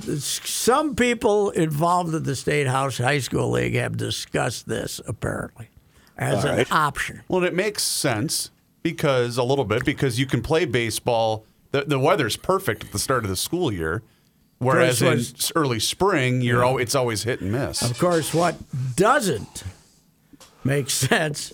[0.00, 5.68] some people involved in the state house high school league have discussed this apparently
[6.18, 7.22] as an option.
[7.28, 8.50] Well, it makes sense
[8.82, 11.44] because a little bit because you can play baseball.
[11.72, 14.02] The, the weather's perfect at the start of the school year,
[14.58, 17.82] whereas in was- s- early spring, you're al- it's always hit and miss.
[17.82, 18.56] Of course, what
[18.96, 19.64] doesn't
[20.62, 21.52] make sense,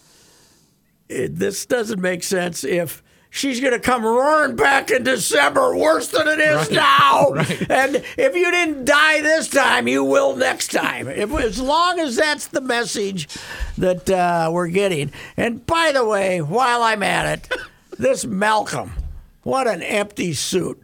[1.09, 6.09] it, this doesn't make sense if she's going to come roaring back in December worse
[6.09, 7.33] than it is now.
[7.71, 11.09] And if you didn't die this time, you will next time.
[11.09, 13.29] If, as long as that's the message
[13.79, 15.13] that uh, we're getting.
[15.37, 17.59] And by the way, while I'm at it,
[17.99, 18.93] this Malcolm,
[19.43, 20.83] what an empty suit.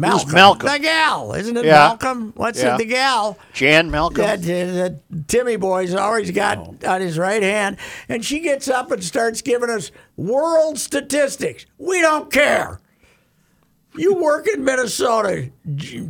[0.00, 0.32] Malcolm.
[0.32, 0.68] Malcolm?
[0.72, 1.72] The gal, isn't it Yeah.
[1.72, 2.32] Malcolm?
[2.36, 2.74] What's Yeah.
[2.74, 2.78] it?
[2.78, 3.38] The gal.
[3.52, 4.24] Jan Malcolm.
[4.24, 6.76] That, uh, that Timmy boy's always got Oh.
[6.86, 7.76] on his right hand,
[8.08, 11.66] and she gets up and starts giving us world statistics.
[11.78, 12.80] We don't care.
[13.96, 15.48] You work in Minnesota,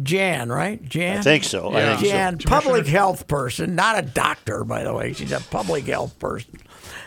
[0.02, 0.86] Jan, right?
[0.86, 1.18] Jan.
[1.18, 1.72] I think so.
[1.74, 2.06] I think so.
[2.06, 5.14] Jan, public health person, not a doctor, by the way.
[5.14, 6.58] She's a public health person,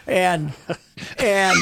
[0.07, 0.53] and
[1.17, 1.57] and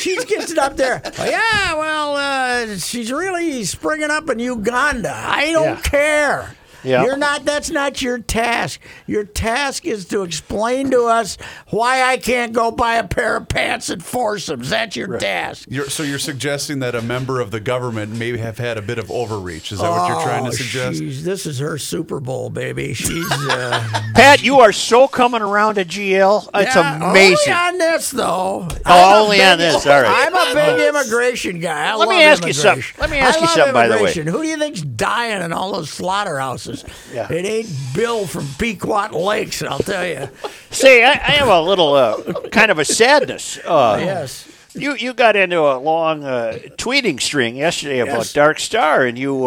[0.00, 1.00] she gets it up there.
[1.18, 5.12] Yeah, well, uh, she's really springing up in Uganda.
[5.14, 5.80] I don't Yeah.
[5.82, 6.54] care.
[6.84, 7.04] Yeah.
[7.04, 7.44] You're not.
[7.44, 8.80] That's not your task.
[9.06, 11.36] Your task is to explain to us
[11.70, 14.70] why I can't go buy a pair of pants at Foursomes.
[14.70, 15.66] That's your task.
[15.70, 18.98] You're, so you're suggesting that a member of the government may have had a bit
[18.98, 19.72] of overreach.
[19.72, 20.98] Is that what you're trying Oh, to suggest?
[20.98, 22.94] she's- This is her Super Bowl, baby.
[22.94, 23.30] She's.
[23.32, 23.82] Uh,
[24.14, 26.48] Pat, you are so coming around to GL.
[26.54, 27.52] It's Yeah, amazing.
[27.52, 28.68] Only on this, though.
[28.68, 29.86] Oh, I'm a only on this.
[29.86, 30.26] All right.
[30.32, 31.90] I'm a big immigration guy.
[31.90, 32.84] I Let me love ask you something.
[32.98, 33.98] Let me ask I you something, by the way.
[34.00, 34.26] immigration.
[34.28, 36.67] Who do you think's dying in all those slaughterhouses?
[37.12, 37.32] Yeah.
[37.32, 40.28] It ain't Bill from Pequot Lakes, I'll tell you.
[40.70, 43.58] See, I, I have a little uh, kind of a sadness.
[43.64, 44.46] Uh, yes.
[44.74, 48.32] You you got into a long uh, tweeting string yesterday about Yes.
[48.34, 49.46] Dark Star, and you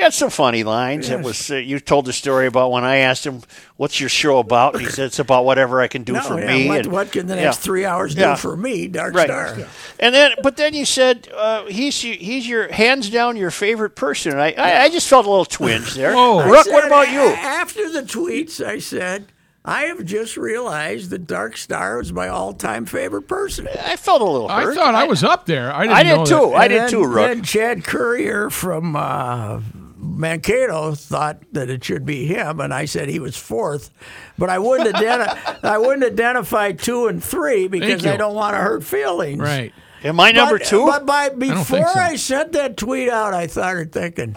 [0.00, 1.10] you had some funny lines.
[1.10, 3.42] It was uh, you told the story about when I asked him,
[3.76, 6.40] "What's your show about?" And he said, "It's about whatever I can do No, for
[6.40, 7.44] yeah, me." what, and- what can the yeah.
[7.44, 8.34] next three hours do Yeah.
[8.36, 9.26] for me, Dark Right.
[9.28, 9.56] Star?
[9.98, 14.38] And then, but then you said uh, he's he's your hands down your favorite person.
[14.38, 16.14] I I, I just felt a little twinge there.
[16.14, 16.48] Whoa.
[16.48, 17.20] Rook, said what about you?
[17.20, 19.26] After the tweets, I said,
[19.62, 23.68] I have just realized that Dark Star was my all-time favorite person.
[23.68, 24.74] I felt a little I hurt.
[24.74, 25.70] thought I was up there.
[25.70, 26.40] I didn't I know did that.
[26.40, 26.52] too.
[26.54, 27.26] I And did then- too, Rook.
[27.28, 29.60] Then Chad Courier from uh,
[30.00, 33.90] Mankato thought that it should be him, and I said he was fourth,
[34.38, 38.10] but I wouldn't identi- I wouldn't identify two and three because you.
[38.10, 39.40] I don't want to hurt feelings.
[39.40, 39.72] Right.
[40.02, 40.86] Am I number but, two?
[40.86, 42.00] But by think before so.
[42.00, 44.36] I sent that tweet out, I started thinking,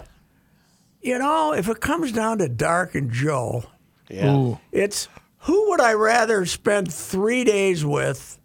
[1.00, 3.64] you know, if it comes down to Dark and Joe,
[4.10, 4.34] yeah.
[4.36, 4.58] Ooh.
[4.72, 8.38] it's who would I rather spend three days with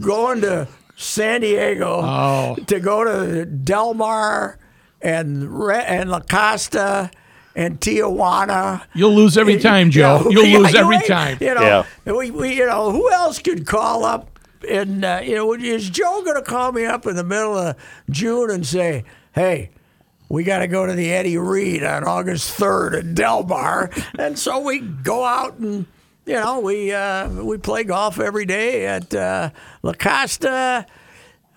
[0.00, 2.56] going to San Diego Oh.
[2.66, 4.58] to go to Del Mar
[5.04, 7.10] and Re- and La Costa
[7.54, 8.82] and Tijuana.
[8.94, 10.22] You'll lose every time, Joe.
[10.24, 11.38] Yeah, You'll yeah, lose every ain't- time.
[11.40, 14.30] You know, we, we, you know, who else could call up
[14.68, 17.76] and uh, you know, is Joe going to call me up in the middle of
[18.08, 19.70] June and say, "Hey,
[20.30, 24.38] we got to go to the Eddie Read on August 3rd at Del Mar," and
[24.38, 25.86] so we go out and.
[26.26, 29.50] You know, we uh, we play golf every day at uh,
[29.82, 30.86] La Costa.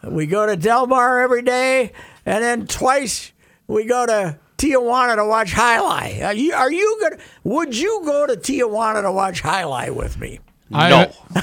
[0.04, 1.94] We go to Del Mar every day,
[2.26, 3.32] and then twice
[3.68, 6.24] we go to Tijuana to watch jai alai.
[6.26, 7.18] Are you, are you gonna?
[7.44, 10.40] Would you go to Tijuana to watch jai alai with me?
[10.72, 11.12] I, No.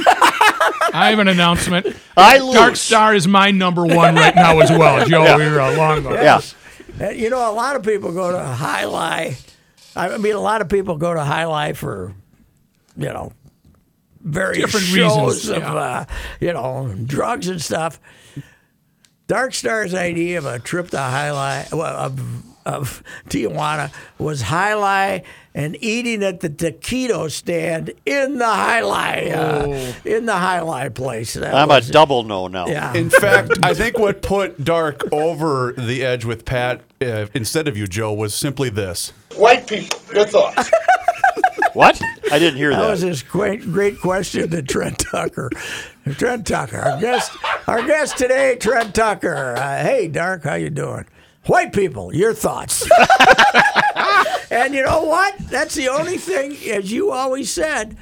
[0.93, 1.87] I have an announcement.
[2.17, 2.55] I lose.
[2.55, 5.25] Dark Star is my number one right now as well, Joe.
[5.25, 5.37] Yeah.
[5.37, 6.15] We're uh, long gone.
[6.15, 6.41] Yeah.
[7.01, 9.51] Uh, You know, a lot of people go to jai alai.
[9.97, 12.15] I mean, a lot of people go to jai alai for,
[12.97, 13.33] you know,
[14.21, 15.75] various Different shows reasons, of, yeah.
[15.75, 16.05] uh,
[16.41, 18.01] you know, drugs and stuff.
[19.27, 24.73] Dark Star's idea of a trip to jai alai well, of of Tijuana was jai
[24.73, 30.61] alai and eating at the taquito stand in the jai alai uh, in the jai
[30.61, 31.35] alai place.
[31.35, 32.67] That I'm a double no now.
[32.67, 32.93] Yeah.
[32.95, 37.77] In fact, I think what put Dark over the edge with Pat uh, instead of
[37.77, 39.13] you, Joe, was simply this.
[39.37, 40.71] White people, your thoughts.
[41.75, 42.01] What?
[42.31, 42.91] I didn't hear That that.
[42.91, 45.51] was this great, great question to Trent Tucker.
[46.17, 47.33] Trent Tucker, our guest,
[47.67, 49.55] our guest today, Trent Tucker.
[49.57, 51.05] Uh, hey, Dark, how you doing?
[51.47, 52.89] White people, your thoughts.
[54.51, 55.37] and you know what?
[55.51, 57.97] That's the only thing, as you always said.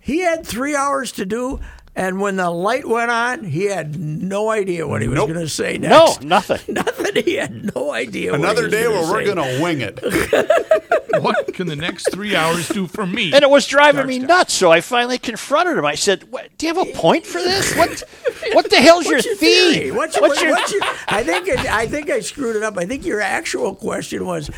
[0.00, 1.60] He had three hours to do,
[1.96, 5.28] and when the light went on, he had no idea what he was Nope.
[5.28, 6.22] going to say next.
[6.22, 6.74] no, nothing.
[6.74, 7.24] nothing.
[7.24, 8.30] He had no idea.
[8.30, 10.00] what he Another was day gonna where we're going to wing it.
[11.20, 13.32] What can the next three hours do for me?
[13.34, 14.28] And it was driving Dark me Star.
[14.28, 14.54] nuts.
[14.54, 15.84] So I finally confronted him.
[15.84, 17.76] I said, what, "Do you have a point for this?
[17.76, 18.02] What?
[18.54, 19.74] What the hell's your, What's your theme?
[19.74, 19.90] theory?
[19.90, 22.78] What's, your, What's your- what's your- I think it, I think I screwed it up.
[22.78, 24.48] I think your actual question was,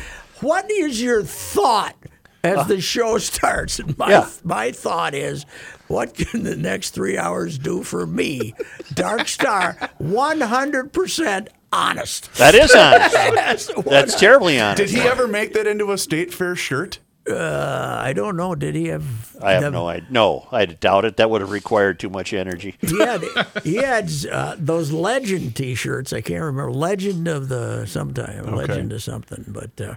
[0.41, 1.95] "What is your thought
[2.43, 2.63] as uh.
[2.65, 4.29] the show starts?" And my Yeah.
[4.43, 5.45] my thought is,
[5.93, 8.53] "What can the next three hours do for me?"
[8.93, 12.33] Dark Star, one hundred percent honest.
[12.35, 13.13] That is honest.
[13.35, 14.77] That's, That's terribly honest.
[14.77, 16.99] Did he ever make that into a state fair shirt?
[17.29, 18.53] Uh, I don't know.
[18.53, 19.37] Did he have?
[19.41, 20.07] I have the- no idea.
[20.09, 21.15] No, I doubt it.
[21.17, 22.75] That would have required too much energy.
[22.81, 23.23] He had
[23.63, 26.11] he had uh, those legend T-shirts.
[26.11, 29.45] I can't remember legend of the sometime legend of something.
[29.47, 29.95] But uh,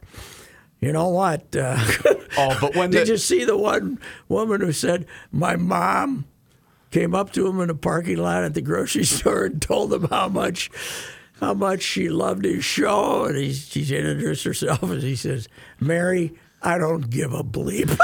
[0.87, 1.55] you know what?
[1.57, 1.77] Uh,
[2.39, 6.27] Oh, but when did the, you see the one woman who said my mom
[6.91, 10.05] came up to him in a parking lot at the grocery store and told him
[10.09, 10.71] how much
[11.41, 16.33] how much she loved his show, and he, she introduced herself, and he says, "Mary,
[16.63, 17.97] I don't give a bleep."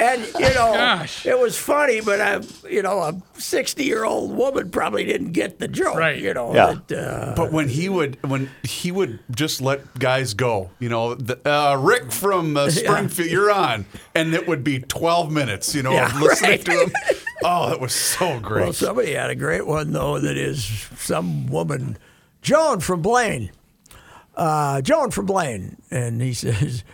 [0.00, 1.24] And you know, Gosh.
[1.26, 5.96] it was funny, but I, you know, a sixty-year-old woman probably didn't get the joke.
[5.96, 6.18] Right.
[6.18, 6.78] You know, Yeah.
[6.88, 11.14] that, uh, But when he would when he would just let guys go, you know,
[11.14, 13.84] the, uh, Rick from uh, Springfield, you're on,
[14.14, 16.64] and it would be 12 minutes, you know, Yeah, listening right.
[16.64, 16.92] to him.
[17.42, 18.64] Oh, that was so great.
[18.64, 20.18] Well, somebody had a great one though.
[20.18, 20.62] That is
[20.98, 21.96] some woman,
[22.42, 23.50] Joan from Blaine.
[24.36, 26.84] Uh, Joan from Blaine, and he says,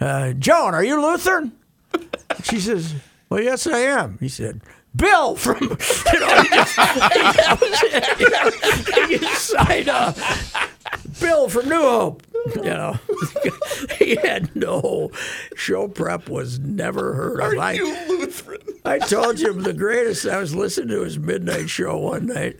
[0.00, 1.50] uh, "Joan, are you Lutheran?"
[2.42, 2.94] She says,
[3.28, 4.60] "Well, yes, I am." He said,
[4.94, 6.78] "Bill from you know." He just,
[9.08, 10.16] he just signed up.
[11.20, 12.22] Bill from New Hope.
[12.54, 12.96] You know,
[13.98, 15.10] he had no
[15.56, 16.28] show prep.
[16.28, 17.58] Was never heard of.
[17.58, 18.60] I, you Lutheran?
[18.84, 20.26] I told you the greatest.
[20.26, 22.58] I was listening to his midnight show one night,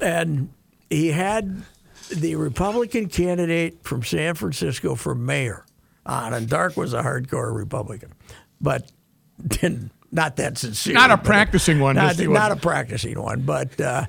[0.00, 0.50] and
[0.88, 1.62] he had
[2.10, 5.64] the Republican candidate from San Francisco for mayor
[6.06, 8.12] on, and Dark was a hardcore Republican,
[8.60, 8.90] but
[9.46, 10.94] didn't, not that sincere.
[10.94, 14.06] Not a practicing one, Not, just he not a practicing one, but uh,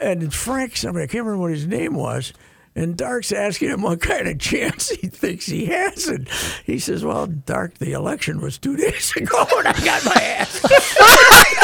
[0.00, 2.32] and Frank, somebody I can't remember what his name was.
[2.74, 6.08] And Dark's asking him what kind of chance he thinks he has.
[6.08, 6.26] And
[6.64, 10.58] he says, Well, Dark, the election was two days ago, and I got my ass.
[10.64, 11.54] I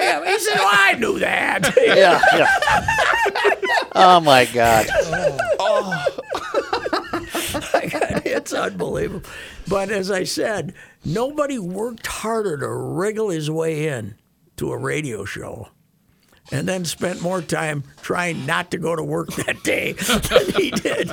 [0.00, 1.72] got- he said, Well, I knew that.
[1.76, 3.86] Yeah, yeah.
[3.92, 4.86] Oh my God.
[5.62, 6.04] Oh,
[8.24, 9.28] it's unbelievable.
[9.68, 14.14] But as I said, nobody worked harder to wriggle his way in
[14.56, 15.68] to a radio show
[16.52, 20.70] and then spent more time trying not to go to work that day than he
[20.70, 21.12] did.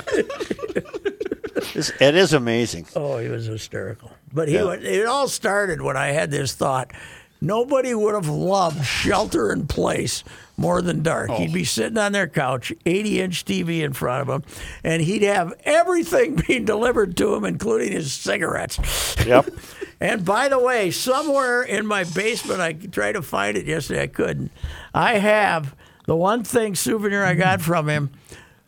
[1.74, 2.86] It's, amazing.
[2.96, 4.10] Oh, he was hysterical.
[4.32, 4.72] But he Yeah.
[4.72, 6.92] it all started when I had this thought.
[7.40, 10.24] Nobody would have loved Shelter in Place
[10.56, 11.30] more than Dark.
[11.30, 11.52] He'd oh.
[11.52, 14.50] be sitting on their couch, 80 inch TV in front of him,
[14.82, 19.16] and he'd have everything being delivered to him, including his cigarettes.
[19.24, 19.50] Yep.
[20.00, 24.02] And by the way, somewhere in my basement, I tried to find it yesterday.
[24.02, 24.52] I couldn't.
[24.94, 25.74] I have
[26.06, 28.10] the one thing souvenir I got from him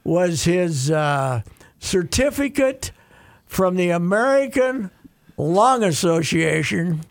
[0.02, 1.42] was his uh,
[1.78, 2.90] certificate
[3.46, 4.90] from the American
[5.36, 7.02] Lung Association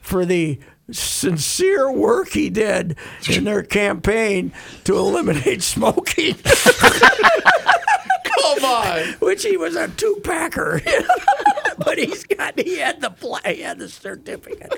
[0.00, 0.58] for the
[0.90, 2.96] sincere work he did
[3.28, 4.52] in their campaign
[4.84, 6.36] to eliminate smoking.
[8.40, 9.02] Come on.
[9.20, 10.80] which he was a two packer.
[11.78, 14.72] but he's got he had the pla- he had the certificate.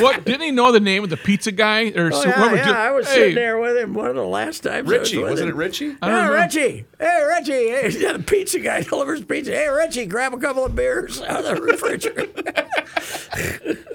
[0.00, 1.88] What didn't he know the name of the pizza guy?
[1.96, 4.16] Or Oh, so- yeah, yeah, did- I was Hey, sitting there with him one of
[4.16, 4.88] the last times.
[4.90, 5.54] I was Richie, with wasn't him.
[5.56, 5.96] it Richie?
[6.02, 6.34] I don't Yeah, know.
[6.42, 6.84] Richie.
[6.98, 7.52] Hey, Richie.
[7.52, 9.52] Hey, yeah, the pizza guy delivers pizza.
[9.52, 12.68] Hey, Richie, grab a couple of beers out of the refrigerator.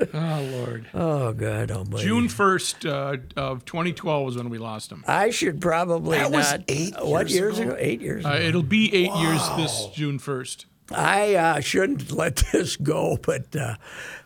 [0.14, 0.88] Oh Lord.
[0.94, 2.04] oh, God almighty.
[2.06, 5.04] June first uh, of 2012 was when we lost him.
[5.08, 6.62] I should probably That was not.
[6.68, 7.70] eight what years years ago?
[7.72, 7.78] ago?
[7.80, 8.46] Eight years Uh, ago.
[8.46, 10.66] it'll be eight years this June first.
[10.90, 13.76] I uh, shouldn't let this go, but uh,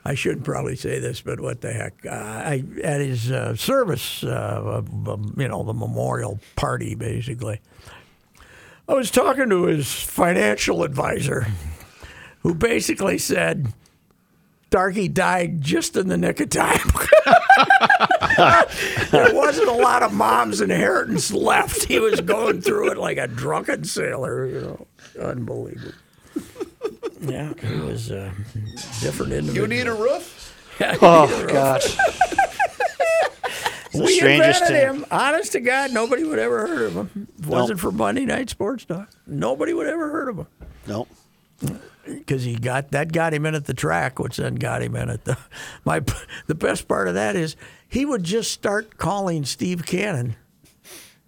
[0.06, 1.20] I shouldn't probably say this.
[1.22, 2.06] But what the heck?
[2.06, 7.62] Uh, I at his uh, service, uh, uh, you know, the memorial party, basically.
[8.88, 11.48] I was talking to his financial advisor,
[12.42, 13.74] who basically said,
[14.72, 16.80] "Darky died just in the nick of time."
[19.12, 21.84] there wasn't a lot of mom's inheritance left.
[21.84, 24.48] He was going through it like a drunken sailor.
[24.48, 24.88] You know,
[25.24, 25.94] unbelievable.
[27.22, 28.34] Yeah, he was a
[29.02, 29.56] different individual.
[29.56, 30.56] You need a roof?
[30.80, 31.86] Oh gosh.
[31.86, 31.96] It's
[33.94, 34.96] the we strangest invented thing.
[35.02, 35.06] him.
[35.12, 37.28] Honest to God, nobody would ever heard of him.
[37.38, 40.48] If it wasn't for Monday Night Sports Talk, nobody would ever heard of him
[40.88, 41.08] No.
[42.06, 45.10] Because he got that got him in at the track, which then got him in
[45.10, 45.38] at the.
[45.86, 46.02] My
[46.48, 47.56] the best part of that is
[47.88, 50.36] he would just start calling Steve Cannon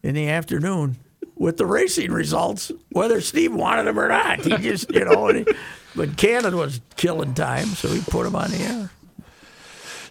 [0.01, 0.97] in the afternoon
[1.35, 4.41] with the racing results, whether Steve wanted him or not.
[4.41, 5.53] He just you know, and he,
[5.95, 8.89] but Cannon was killing time, so he put him on the air.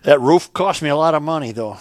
[0.04, 1.78] That roof cost me a lot of money, though.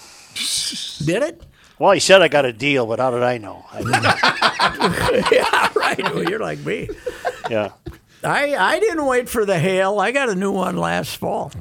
[1.04, 1.42] Did it?
[1.80, 3.66] Well, he said I got a deal, but how did I know?
[3.72, 3.80] I
[5.32, 6.04] yeah, right.
[6.04, 6.90] Well, you're like me.
[7.50, 7.72] yeah.
[8.24, 10.00] I, I didn't wait for the hail.
[10.00, 11.52] I got a new one last fall.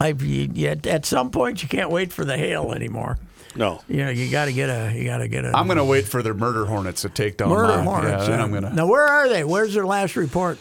[0.00, 3.18] I you, yet at some point you can't wait for the hail anymore.
[3.56, 3.80] No.
[3.88, 5.84] You know you got to get a you got to get a I'm going to
[5.84, 7.84] wait for their murder hornets to take down murder mine.
[7.84, 8.24] hornets.
[8.24, 8.44] Yeah, then yeah.
[8.44, 8.74] I'm going to.
[8.74, 9.44] Now where are they?
[9.44, 10.58] Where's their last report?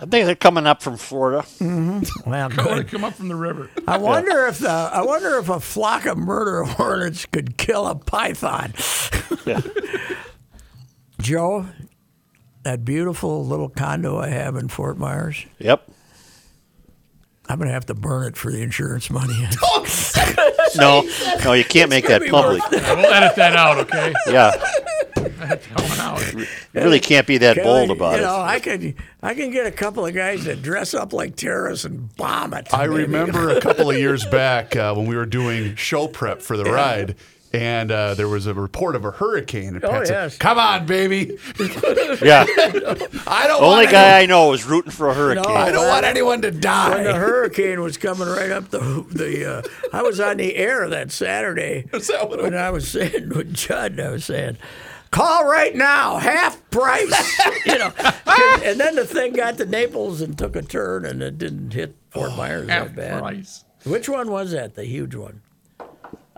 [0.00, 1.42] I think they're coming up from Florida.
[1.58, 2.30] Mm-hmm.
[2.30, 2.88] Well, I want good.
[2.88, 3.68] come up from the river.
[3.86, 7.94] I wonder if the I wonder if a flock of murder hornets could kill a
[7.94, 8.72] python.
[9.44, 9.60] yeah.
[11.20, 11.66] Joe,
[12.62, 15.46] that beautiful little condo I have in Fort Myers.
[15.58, 15.88] Yep.
[17.48, 19.46] I'm gonna have to burn it for the insurance money.
[20.76, 21.02] No,
[21.44, 22.62] no, you can't make that public.
[22.70, 24.14] Yeah, we'll edit that out, okay?
[24.28, 24.52] Yeah,
[25.16, 26.32] Coming out.
[26.32, 28.20] you really can't be that Can bold I- about you it.
[28.22, 31.84] know, I can I can get a couple of guys that dress up like terrorists
[31.84, 32.68] and bomb it.
[32.72, 33.02] I maybe.
[33.02, 36.64] remember a couple of years back uh, when we were doing show prep for the
[36.64, 37.16] ride.
[37.52, 39.74] And uh, there was a report of a hurricane.
[39.74, 40.36] And Oh, Pat said, yes.
[40.38, 41.36] Come on, baby.
[42.22, 42.44] Yeah,
[43.26, 45.44] I don't only want guy I know is rooting for a hurricane.
[45.44, 45.54] No.
[45.54, 46.94] I don't want anyone to die.
[46.96, 48.78] when the hurricane was coming right up the
[49.10, 49.58] the.
[49.58, 52.88] Uh, I was on the air that Saturday Is that what it when I was
[52.88, 53.98] saying with Judd.
[53.98, 54.58] I was saying.
[55.12, 57.40] Call right now, half price.
[57.66, 57.92] you know,
[58.64, 61.96] and then the thing got to Naples and took a turn, and it didn't hit
[62.10, 63.18] Fort Myers Half that bad.
[63.20, 63.64] price.
[63.84, 64.74] Which one was that?
[64.74, 65.42] The huge one?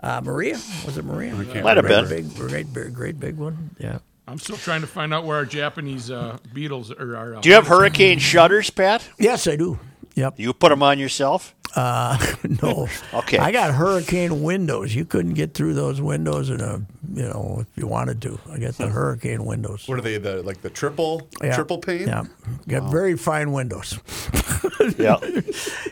[0.03, 0.59] Uh, Maria?
[0.85, 1.33] Was it Maria?
[1.33, 2.07] Might have been.
[2.09, 3.75] Big, great, big, great big one.
[3.79, 3.99] Yeah.
[4.27, 7.15] I'm still trying to find out where our Japanese uh, beetles are.
[7.15, 9.07] are uh, Do you have hurricane shutters, Pat?
[9.17, 9.79] Yes, I do.
[10.15, 10.39] Yep.
[10.39, 11.55] You put them on yourself?
[11.75, 12.87] no.
[13.13, 13.39] Okay.
[13.39, 14.93] I got hurricane windows.
[14.93, 18.39] You couldn't get through those windows in a, you know, if you wanted to.
[18.51, 19.87] I got the hurricane windows.
[19.87, 20.19] What are they?
[20.19, 21.55] The like the triple Yeah.
[21.55, 22.07] triple pane?
[22.07, 22.25] Yeah.
[22.67, 23.99] Got very fine windows.
[24.97, 25.15] Yeah.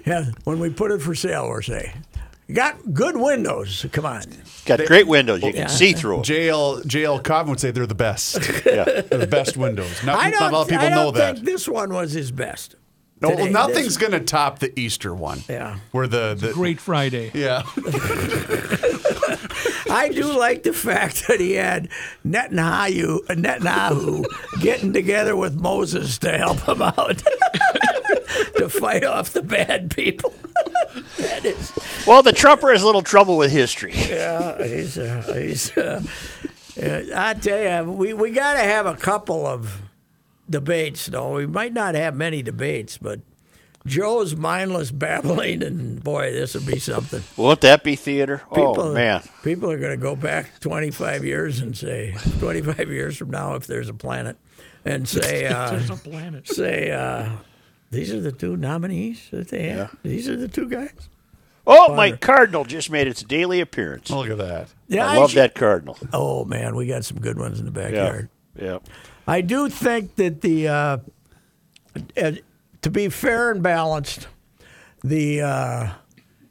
[0.06, 0.26] Yeah.
[0.44, 1.92] When we put it for sale, we're saying.
[2.52, 3.86] You got good windows.
[3.94, 4.24] Come on.
[4.66, 5.42] Got great windows.
[5.42, 6.24] You can see through them.
[6.24, 8.40] JL JL Cobb would say they're the best.
[8.66, 8.84] Yeah.
[8.84, 10.04] they're the best windows.
[10.04, 11.36] Not, I not don't, a lot of people I don't know that.
[11.36, 12.76] think this one was his best.
[13.22, 13.44] No, today.
[13.44, 15.40] well, nothing's going to top the Easter one.
[15.48, 15.78] Yeah.
[15.92, 17.32] Where the, the Great Friday.
[17.34, 17.64] yeah.
[19.90, 21.88] I do like the fact that he had
[22.26, 24.26] Netanyahu, Netanyahu
[24.60, 27.24] getting together with Moses to help him out
[28.58, 30.34] to fight off the bad people.
[31.18, 31.72] that is,
[32.06, 33.94] Well, the Trumper has a little trouble with history.
[33.96, 35.76] yeah, he's, uh, he's.
[35.78, 36.02] Uh,
[37.16, 39.82] I tell you, we we got to have a couple of
[40.50, 41.06] debates.
[41.08, 41.34] though.
[41.36, 43.20] we might not have many debates, but
[43.86, 47.24] Joe's mindless babbling, and boy, this would be something.
[47.36, 48.42] Won't that be theater?
[48.50, 53.18] People, oh man, people are going to go back 25 years and say, 25 years
[53.18, 54.38] from now, if there's a planet,
[54.86, 56.48] and say, uh, There's a planet.
[56.48, 57.30] say, uh,
[57.92, 59.96] these are the two nominees that they have.
[60.04, 61.10] These are the two guys.
[61.68, 64.10] Oh, my cardinal just made its daily appearance.
[64.10, 64.70] Look at that.
[64.88, 65.98] Yeah, I love should- that cardinal.
[66.12, 68.30] Oh man, we got some good ones in the Yeah, backyard.
[68.60, 68.78] yeah.
[69.28, 70.98] I do think that the uh,
[72.18, 72.32] uh,
[72.82, 74.28] to be fair and balanced,
[75.04, 75.90] the uh,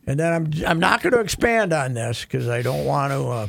[0.07, 3.29] and then I'm I'm not going to expand on this because I don't want to.
[3.29, 3.47] Uh,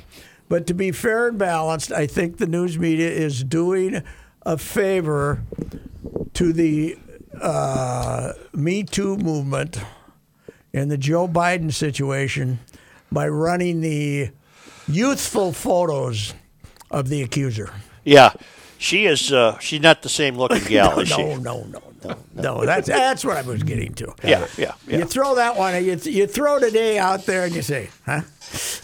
[0.50, 4.02] but to be fair and balanced, I think the news media is doing
[4.46, 5.44] a favor
[6.34, 6.98] to the
[7.40, 9.80] uh, Me Too movement
[10.74, 12.60] and the Joe Biden situation
[13.12, 14.30] by running the
[14.88, 16.34] youthful photos
[16.90, 17.72] of the accuser.
[18.04, 18.34] Yeah,
[18.78, 19.32] she is.
[19.32, 21.24] Uh, she's not the same looking gal, No, is she?
[21.36, 22.16] no, no, no, no,
[22.62, 22.66] no.
[22.66, 24.14] That's that's what I was getting to.
[24.24, 24.98] Yeah, yeah, yeah.
[25.00, 28.22] You throw that one, you, you throw today out there, and you say, huh?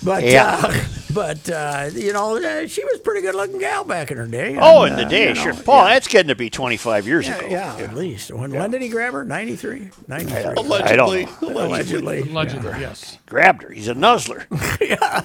[0.04, 0.60] But Yeah.
[0.64, 4.18] uh, but uh, you know, uh, she was a pretty good looking gal back in
[4.18, 4.58] her day.
[4.60, 5.54] Oh, in the uh, day, you know, sure.
[5.56, 5.94] Paul, yeah.
[5.96, 7.48] that's getting to be 25 years Yeah, ago.
[7.50, 8.32] yeah, at least.
[8.32, 9.26] When, when did he grab her?
[9.26, 9.90] 93?
[10.08, 10.38] 93.
[10.38, 11.28] I don't Allegedly.
[11.42, 12.22] Allegedly.
[12.22, 13.18] Allegedly, yes.
[13.26, 13.72] Grabbed her.
[13.72, 14.46] He's a nuzzler.
[14.80, 15.24] Yeah,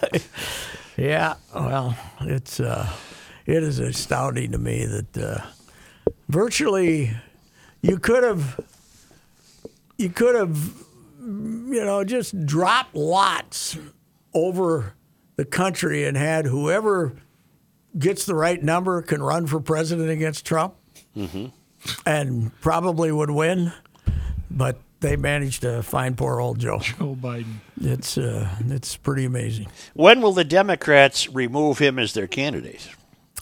[0.96, 1.34] Yeah.
[1.54, 2.90] well, it's uh,
[3.46, 5.46] it is astounding to me that uh,
[6.28, 7.12] virtually
[7.82, 8.60] you could have
[9.98, 10.56] you could have
[11.20, 13.76] you know just dropped lots
[14.34, 14.94] over
[15.36, 17.12] the country and had whoever
[17.98, 20.74] gets the right number can run for president against Trump
[22.06, 23.72] and probably would win,
[24.50, 26.78] but they managed to find poor old Joe.
[26.82, 27.56] Joe Biden.
[27.80, 29.66] It's uh, it's pretty amazing.
[29.94, 32.88] when will the Democrats remove him as their candidate?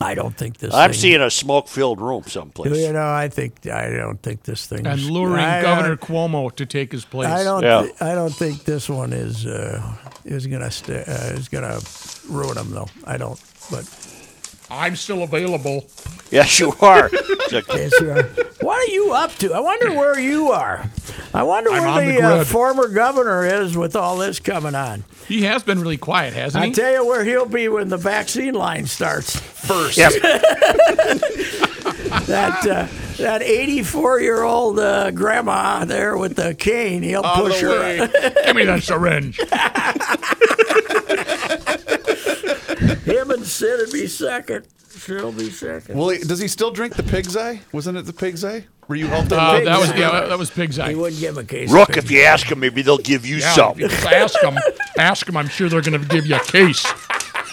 [0.03, 0.73] I don't think this.
[0.73, 2.77] I'm thing- seeing a smoke-filled room someplace.
[2.77, 4.87] You know, I think I don't think this thing.
[4.87, 5.03] Is.
[5.05, 7.29] And luring I, Governor uh, Cuomo to take his place.
[7.29, 7.63] I don't.
[7.63, 7.83] Yeah.
[7.83, 9.83] thi- I don't think this one is uh,
[10.25, 11.79] is gonna st- uh, is gonna
[12.29, 12.89] ruin him though.
[13.05, 13.39] I don't.
[13.71, 13.85] But
[14.71, 15.85] I'm still available.
[16.33, 17.11] Yes, you are.
[17.51, 18.23] Yes, you are.
[18.61, 19.53] what are you up to?
[19.53, 20.89] I wonder where you are.
[21.35, 22.47] I wonder I'm where on the, the uh, grid.
[22.47, 25.03] former governor is with all this coming on.
[25.27, 26.67] He has been really quiet, hasn't he?
[26.67, 26.75] I he?
[26.75, 29.37] tell you where he'll be when the vaccine line starts.
[29.41, 29.99] First.
[29.99, 30.13] Yep.
[32.27, 32.87] That uh,
[33.19, 37.81] that 84 year old uh, grandma there with the cane, he'll Out push the her.
[37.81, 37.99] way.
[38.47, 39.39] Give me that syringe.
[43.05, 44.67] Him and Sid would be second.
[44.91, 45.97] Sid'll be second.
[45.97, 47.61] Well, he- does he still drink the pig's eye?
[47.73, 48.67] Wasn't it the pig's eye?
[48.89, 49.39] Were you helped him?
[49.39, 50.89] Uh, that was yeah, that, that was Pig's Eye.
[50.89, 51.71] He wouldn't give him a case.
[51.71, 53.81] Rook, of if you ask them, maybe they'll give you Yeah, some.
[53.81, 54.57] if you ask them,
[54.99, 55.37] ask them.
[55.37, 56.85] I'm sure they're going to give you a case.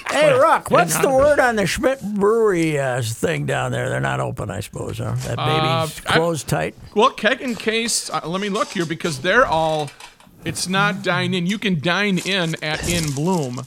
[0.09, 3.87] Hey, Rock, what's the word on the Schmidt Brewery uh, thing down there?
[3.87, 5.11] They're not open, I suppose, huh?
[5.11, 6.73] That baby's Uh, I- closed tight.
[6.95, 8.09] Well, keg and case.
[8.09, 9.91] Uh, let me look here because they're all
[10.43, 11.45] It's not dine in.
[11.45, 13.61] You can dine in at In Bloom.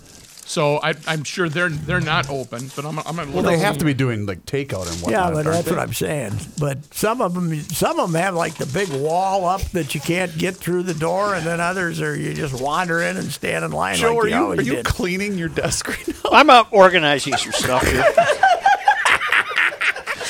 [0.50, 3.30] So I, I'm sure they're they're not open, but I'm, I'm gonna.
[3.30, 5.10] Well, they have to be doing like takeout and whatnot.
[5.10, 5.70] Yeah, but that's they?
[5.70, 6.32] what I'm saying.
[6.58, 10.00] But some of them, some of them have like the big wall up that you
[10.00, 13.64] can't get through the door, and then others are you just wander in and stand
[13.64, 14.86] in line Joe, like are you you are you did.
[14.86, 16.30] cleaning your desk right now?
[16.32, 18.02] I'm out organizing some stuff here.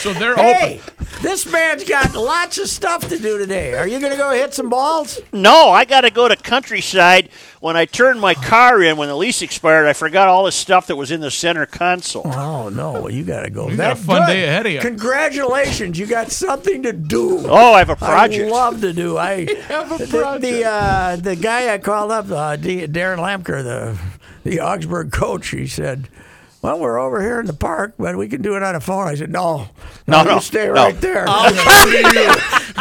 [0.01, 1.07] So they're Hey, open.
[1.23, 3.75] this man's got lots of stuff to do today.
[3.75, 5.21] Are you going to go hit some balls?
[5.31, 7.29] No, I got to go to countryside.
[7.61, 10.87] When I turned my car in, when the lease expired, I forgot all the stuff
[10.87, 12.23] that was in the center console.
[12.27, 13.69] Oh no, you got to go.
[13.69, 14.33] You got a fun good.
[14.33, 14.81] day ahead of you.
[14.81, 17.47] Congratulations, you got something to do.
[17.47, 18.47] Oh, I have a project.
[18.47, 19.19] I love to do.
[19.19, 23.99] I the the, uh, the guy I called up, uh, D- Darren Lamker, the
[24.45, 25.49] the Augsburg coach.
[25.49, 26.09] He said,
[26.63, 29.07] "Well, we're over here in the park, but we can do it on a phone."
[29.09, 29.69] I said, "No,
[30.07, 30.73] No, you no, stay no.
[30.73, 31.27] right there.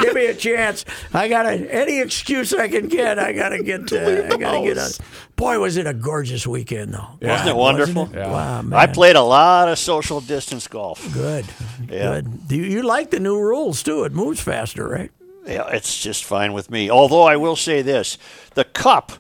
[0.01, 0.85] Give me a chance.
[1.13, 3.19] I got any excuse I can get.
[3.19, 3.91] I got to get.
[3.91, 4.99] Uh, I got to get a.
[5.35, 7.07] Boy, was it a gorgeous weekend though.
[7.21, 8.03] Wasn't it wonderful?
[8.05, 8.27] Wasn't it?
[8.27, 8.79] Wow, man.
[8.79, 11.13] I played a lot of social distance golf.
[11.13, 11.45] Good.
[11.89, 12.15] Yeah.
[12.21, 12.47] Good.
[12.47, 14.03] Do you, you like the new rules too?
[14.03, 15.11] It moves faster, right?
[15.45, 16.89] Yeah, it's just fine with me.
[16.91, 18.17] Although I will say this:
[18.53, 19.13] the cup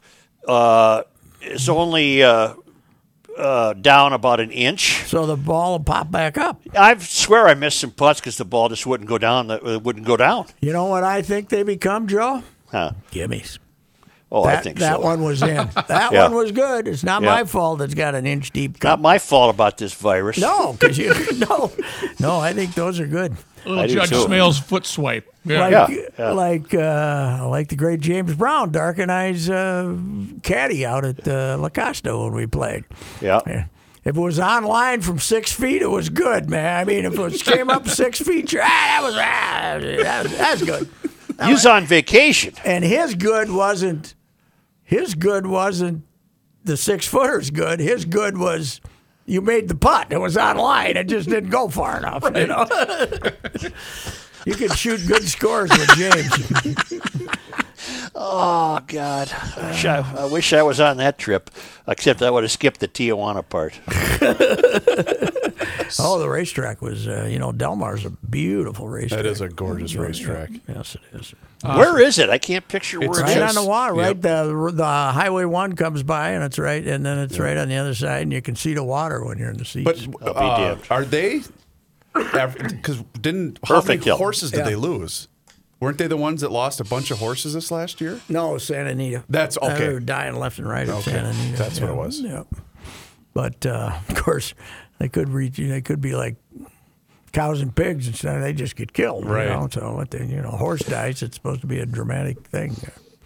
[0.47, 1.03] uh,
[1.41, 2.53] is only uh,
[3.39, 5.03] uh, down about an inch.
[5.05, 6.61] So the ball will pop back up.
[6.77, 9.49] I swear I missed some putts because the ball just wouldn't go down.
[9.49, 10.45] It wouldn't go down.
[10.61, 12.43] You know what I think they become, Joe?
[12.71, 12.91] Huh.
[13.11, 13.57] Gimmies.
[14.31, 15.01] Oh, that, I think that so.
[15.01, 15.55] one was in.
[15.87, 16.23] That Yeah.
[16.25, 16.87] one was good.
[16.87, 17.29] It's not Yeah.
[17.29, 17.81] my fault.
[17.81, 20.37] It's got an inch deep Not my fault about this virus.
[20.37, 21.13] No, because you
[21.49, 21.71] no,
[22.19, 22.39] no.
[22.39, 23.35] I think those are good.
[23.65, 24.23] Little I Judge too.
[24.25, 25.27] Smale's foot swipe.
[25.45, 25.59] Yeah.
[25.59, 26.31] Like Yeah, yeah.
[26.31, 29.95] like uh, like the great James Brown, Dark and I's uh,
[30.43, 32.83] caddy out at uh, La Costa when we played.
[33.21, 33.41] Yeah.
[33.47, 33.65] Yeah.
[34.05, 36.79] If it was online from six feet, it was good, man.
[36.79, 40.51] I mean, if it came up six feet, ah, that was ah, that was, that
[40.53, 40.89] was good.
[41.45, 42.53] He was on vacation.
[42.65, 44.15] And his good wasn't
[44.83, 46.03] his good wasn't
[46.63, 47.79] the six footers good.
[47.79, 48.81] His good was
[49.29, 50.11] you made the putt.
[50.11, 50.97] It was online.
[50.97, 52.23] It just didn't go far enough.
[52.35, 52.65] You know.
[54.45, 57.27] you could shoot good scores with James.
[58.15, 59.31] Oh God!
[59.31, 61.49] I wish I, I wish I was on that trip.
[61.87, 63.79] Except I would have skipped the Tijuana part.
[65.99, 69.23] oh, the racetrack was uh, you know Del Mar's a beautiful racetrack.
[69.23, 70.49] That is a gorgeous racetrack.
[70.67, 71.33] Yes, it is.
[71.63, 72.29] where is it?
[72.29, 73.57] I can't picture where It's Right is.
[73.57, 74.15] on the water, right?
[74.15, 74.21] Yep.
[74.21, 77.77] The the Highway One comes by, and it's right, and then it's right on the
[77.77, 80.05] other side, and you can see the water when you're in the seats.
[80.05, 81.41] But I'll be uh, are they?
[82.13, 84.17] Because didn't how Perfect many hill.
[84.17, 84.63] horses did Yeah.
[84.65, 85.27] they lose?
[85.79, 88.19] Weren't they the ones that lost a bunch of horses this last year?
[88.27, 89.23] No, Santa Anita.
[89.29, 89.77] That's- okay.
[89.87, 91.11] They were dying left and right at Okay.
[91.11, 91.57] Santa Anita.
[91.57, 92.19] That's what it was.
[92.21, 92.43] Yeah.
[93.33, 94.53] But uh, of course,
[94.97, 95.57] they could reach.
[95.57, 96.35] They could be like
[97.31, 98.41] cows and pigs instead.
[98.43, 99.25] They just get killed.
[99.25, 99.45] Right.
[99.47, 99.67] You know?
[99.71, 100.11] So what?
[100.11, 101.21] They, you know, horse dies.
[101.23, 102.75] It's supposed to be a dramatic thing.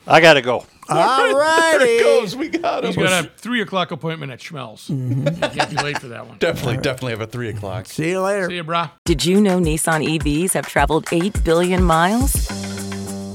[0.07, 0.65] I got to go.
[0.89, 1.77] All righty.
[1.85, 2.35] There it goes.
[2.35, 3.03] We got He's him.
[3.03, 4.89] got a three o'clock appointment at Schmelz.
[4.91, 5.27] Mm-hmm.
[5.27, 6.37] You can't be late for that one.
[6.39, 7.85] Definitely, definitely have a three o'clock.
[7.85, 8.47] See you later.
[8.49, 8.91] See you, brah.
[9.05, 12.33] Did you know Nissan EVs have traveled 8 billion miles?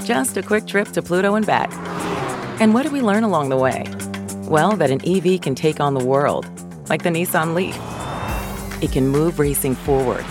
[0.06, 1.70] Just a quick trip to Pluto and back.
[2.60, 3.84] And what did we learn along the way?
[4.48, 6.46] Well, that an EV can take on the world,
[6.90, 7.76] like the Nissan Leaf.
[8.82, 10.24] It can move racing forward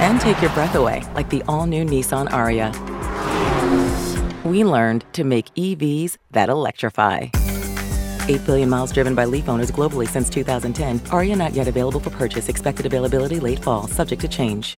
[0.00, 2.72] and take your breath away, like the all new Nissan Ariya.
[4.44, 7.28] We learned to make EVs that electrify.
[8.28, 11.00] 8 billion miles driven by Leaf owners globally since 2010.
[11.10, 12.48] Ariya not yet available for purchase.
[12.48, 14.78] Expected availability late fall, subject to change.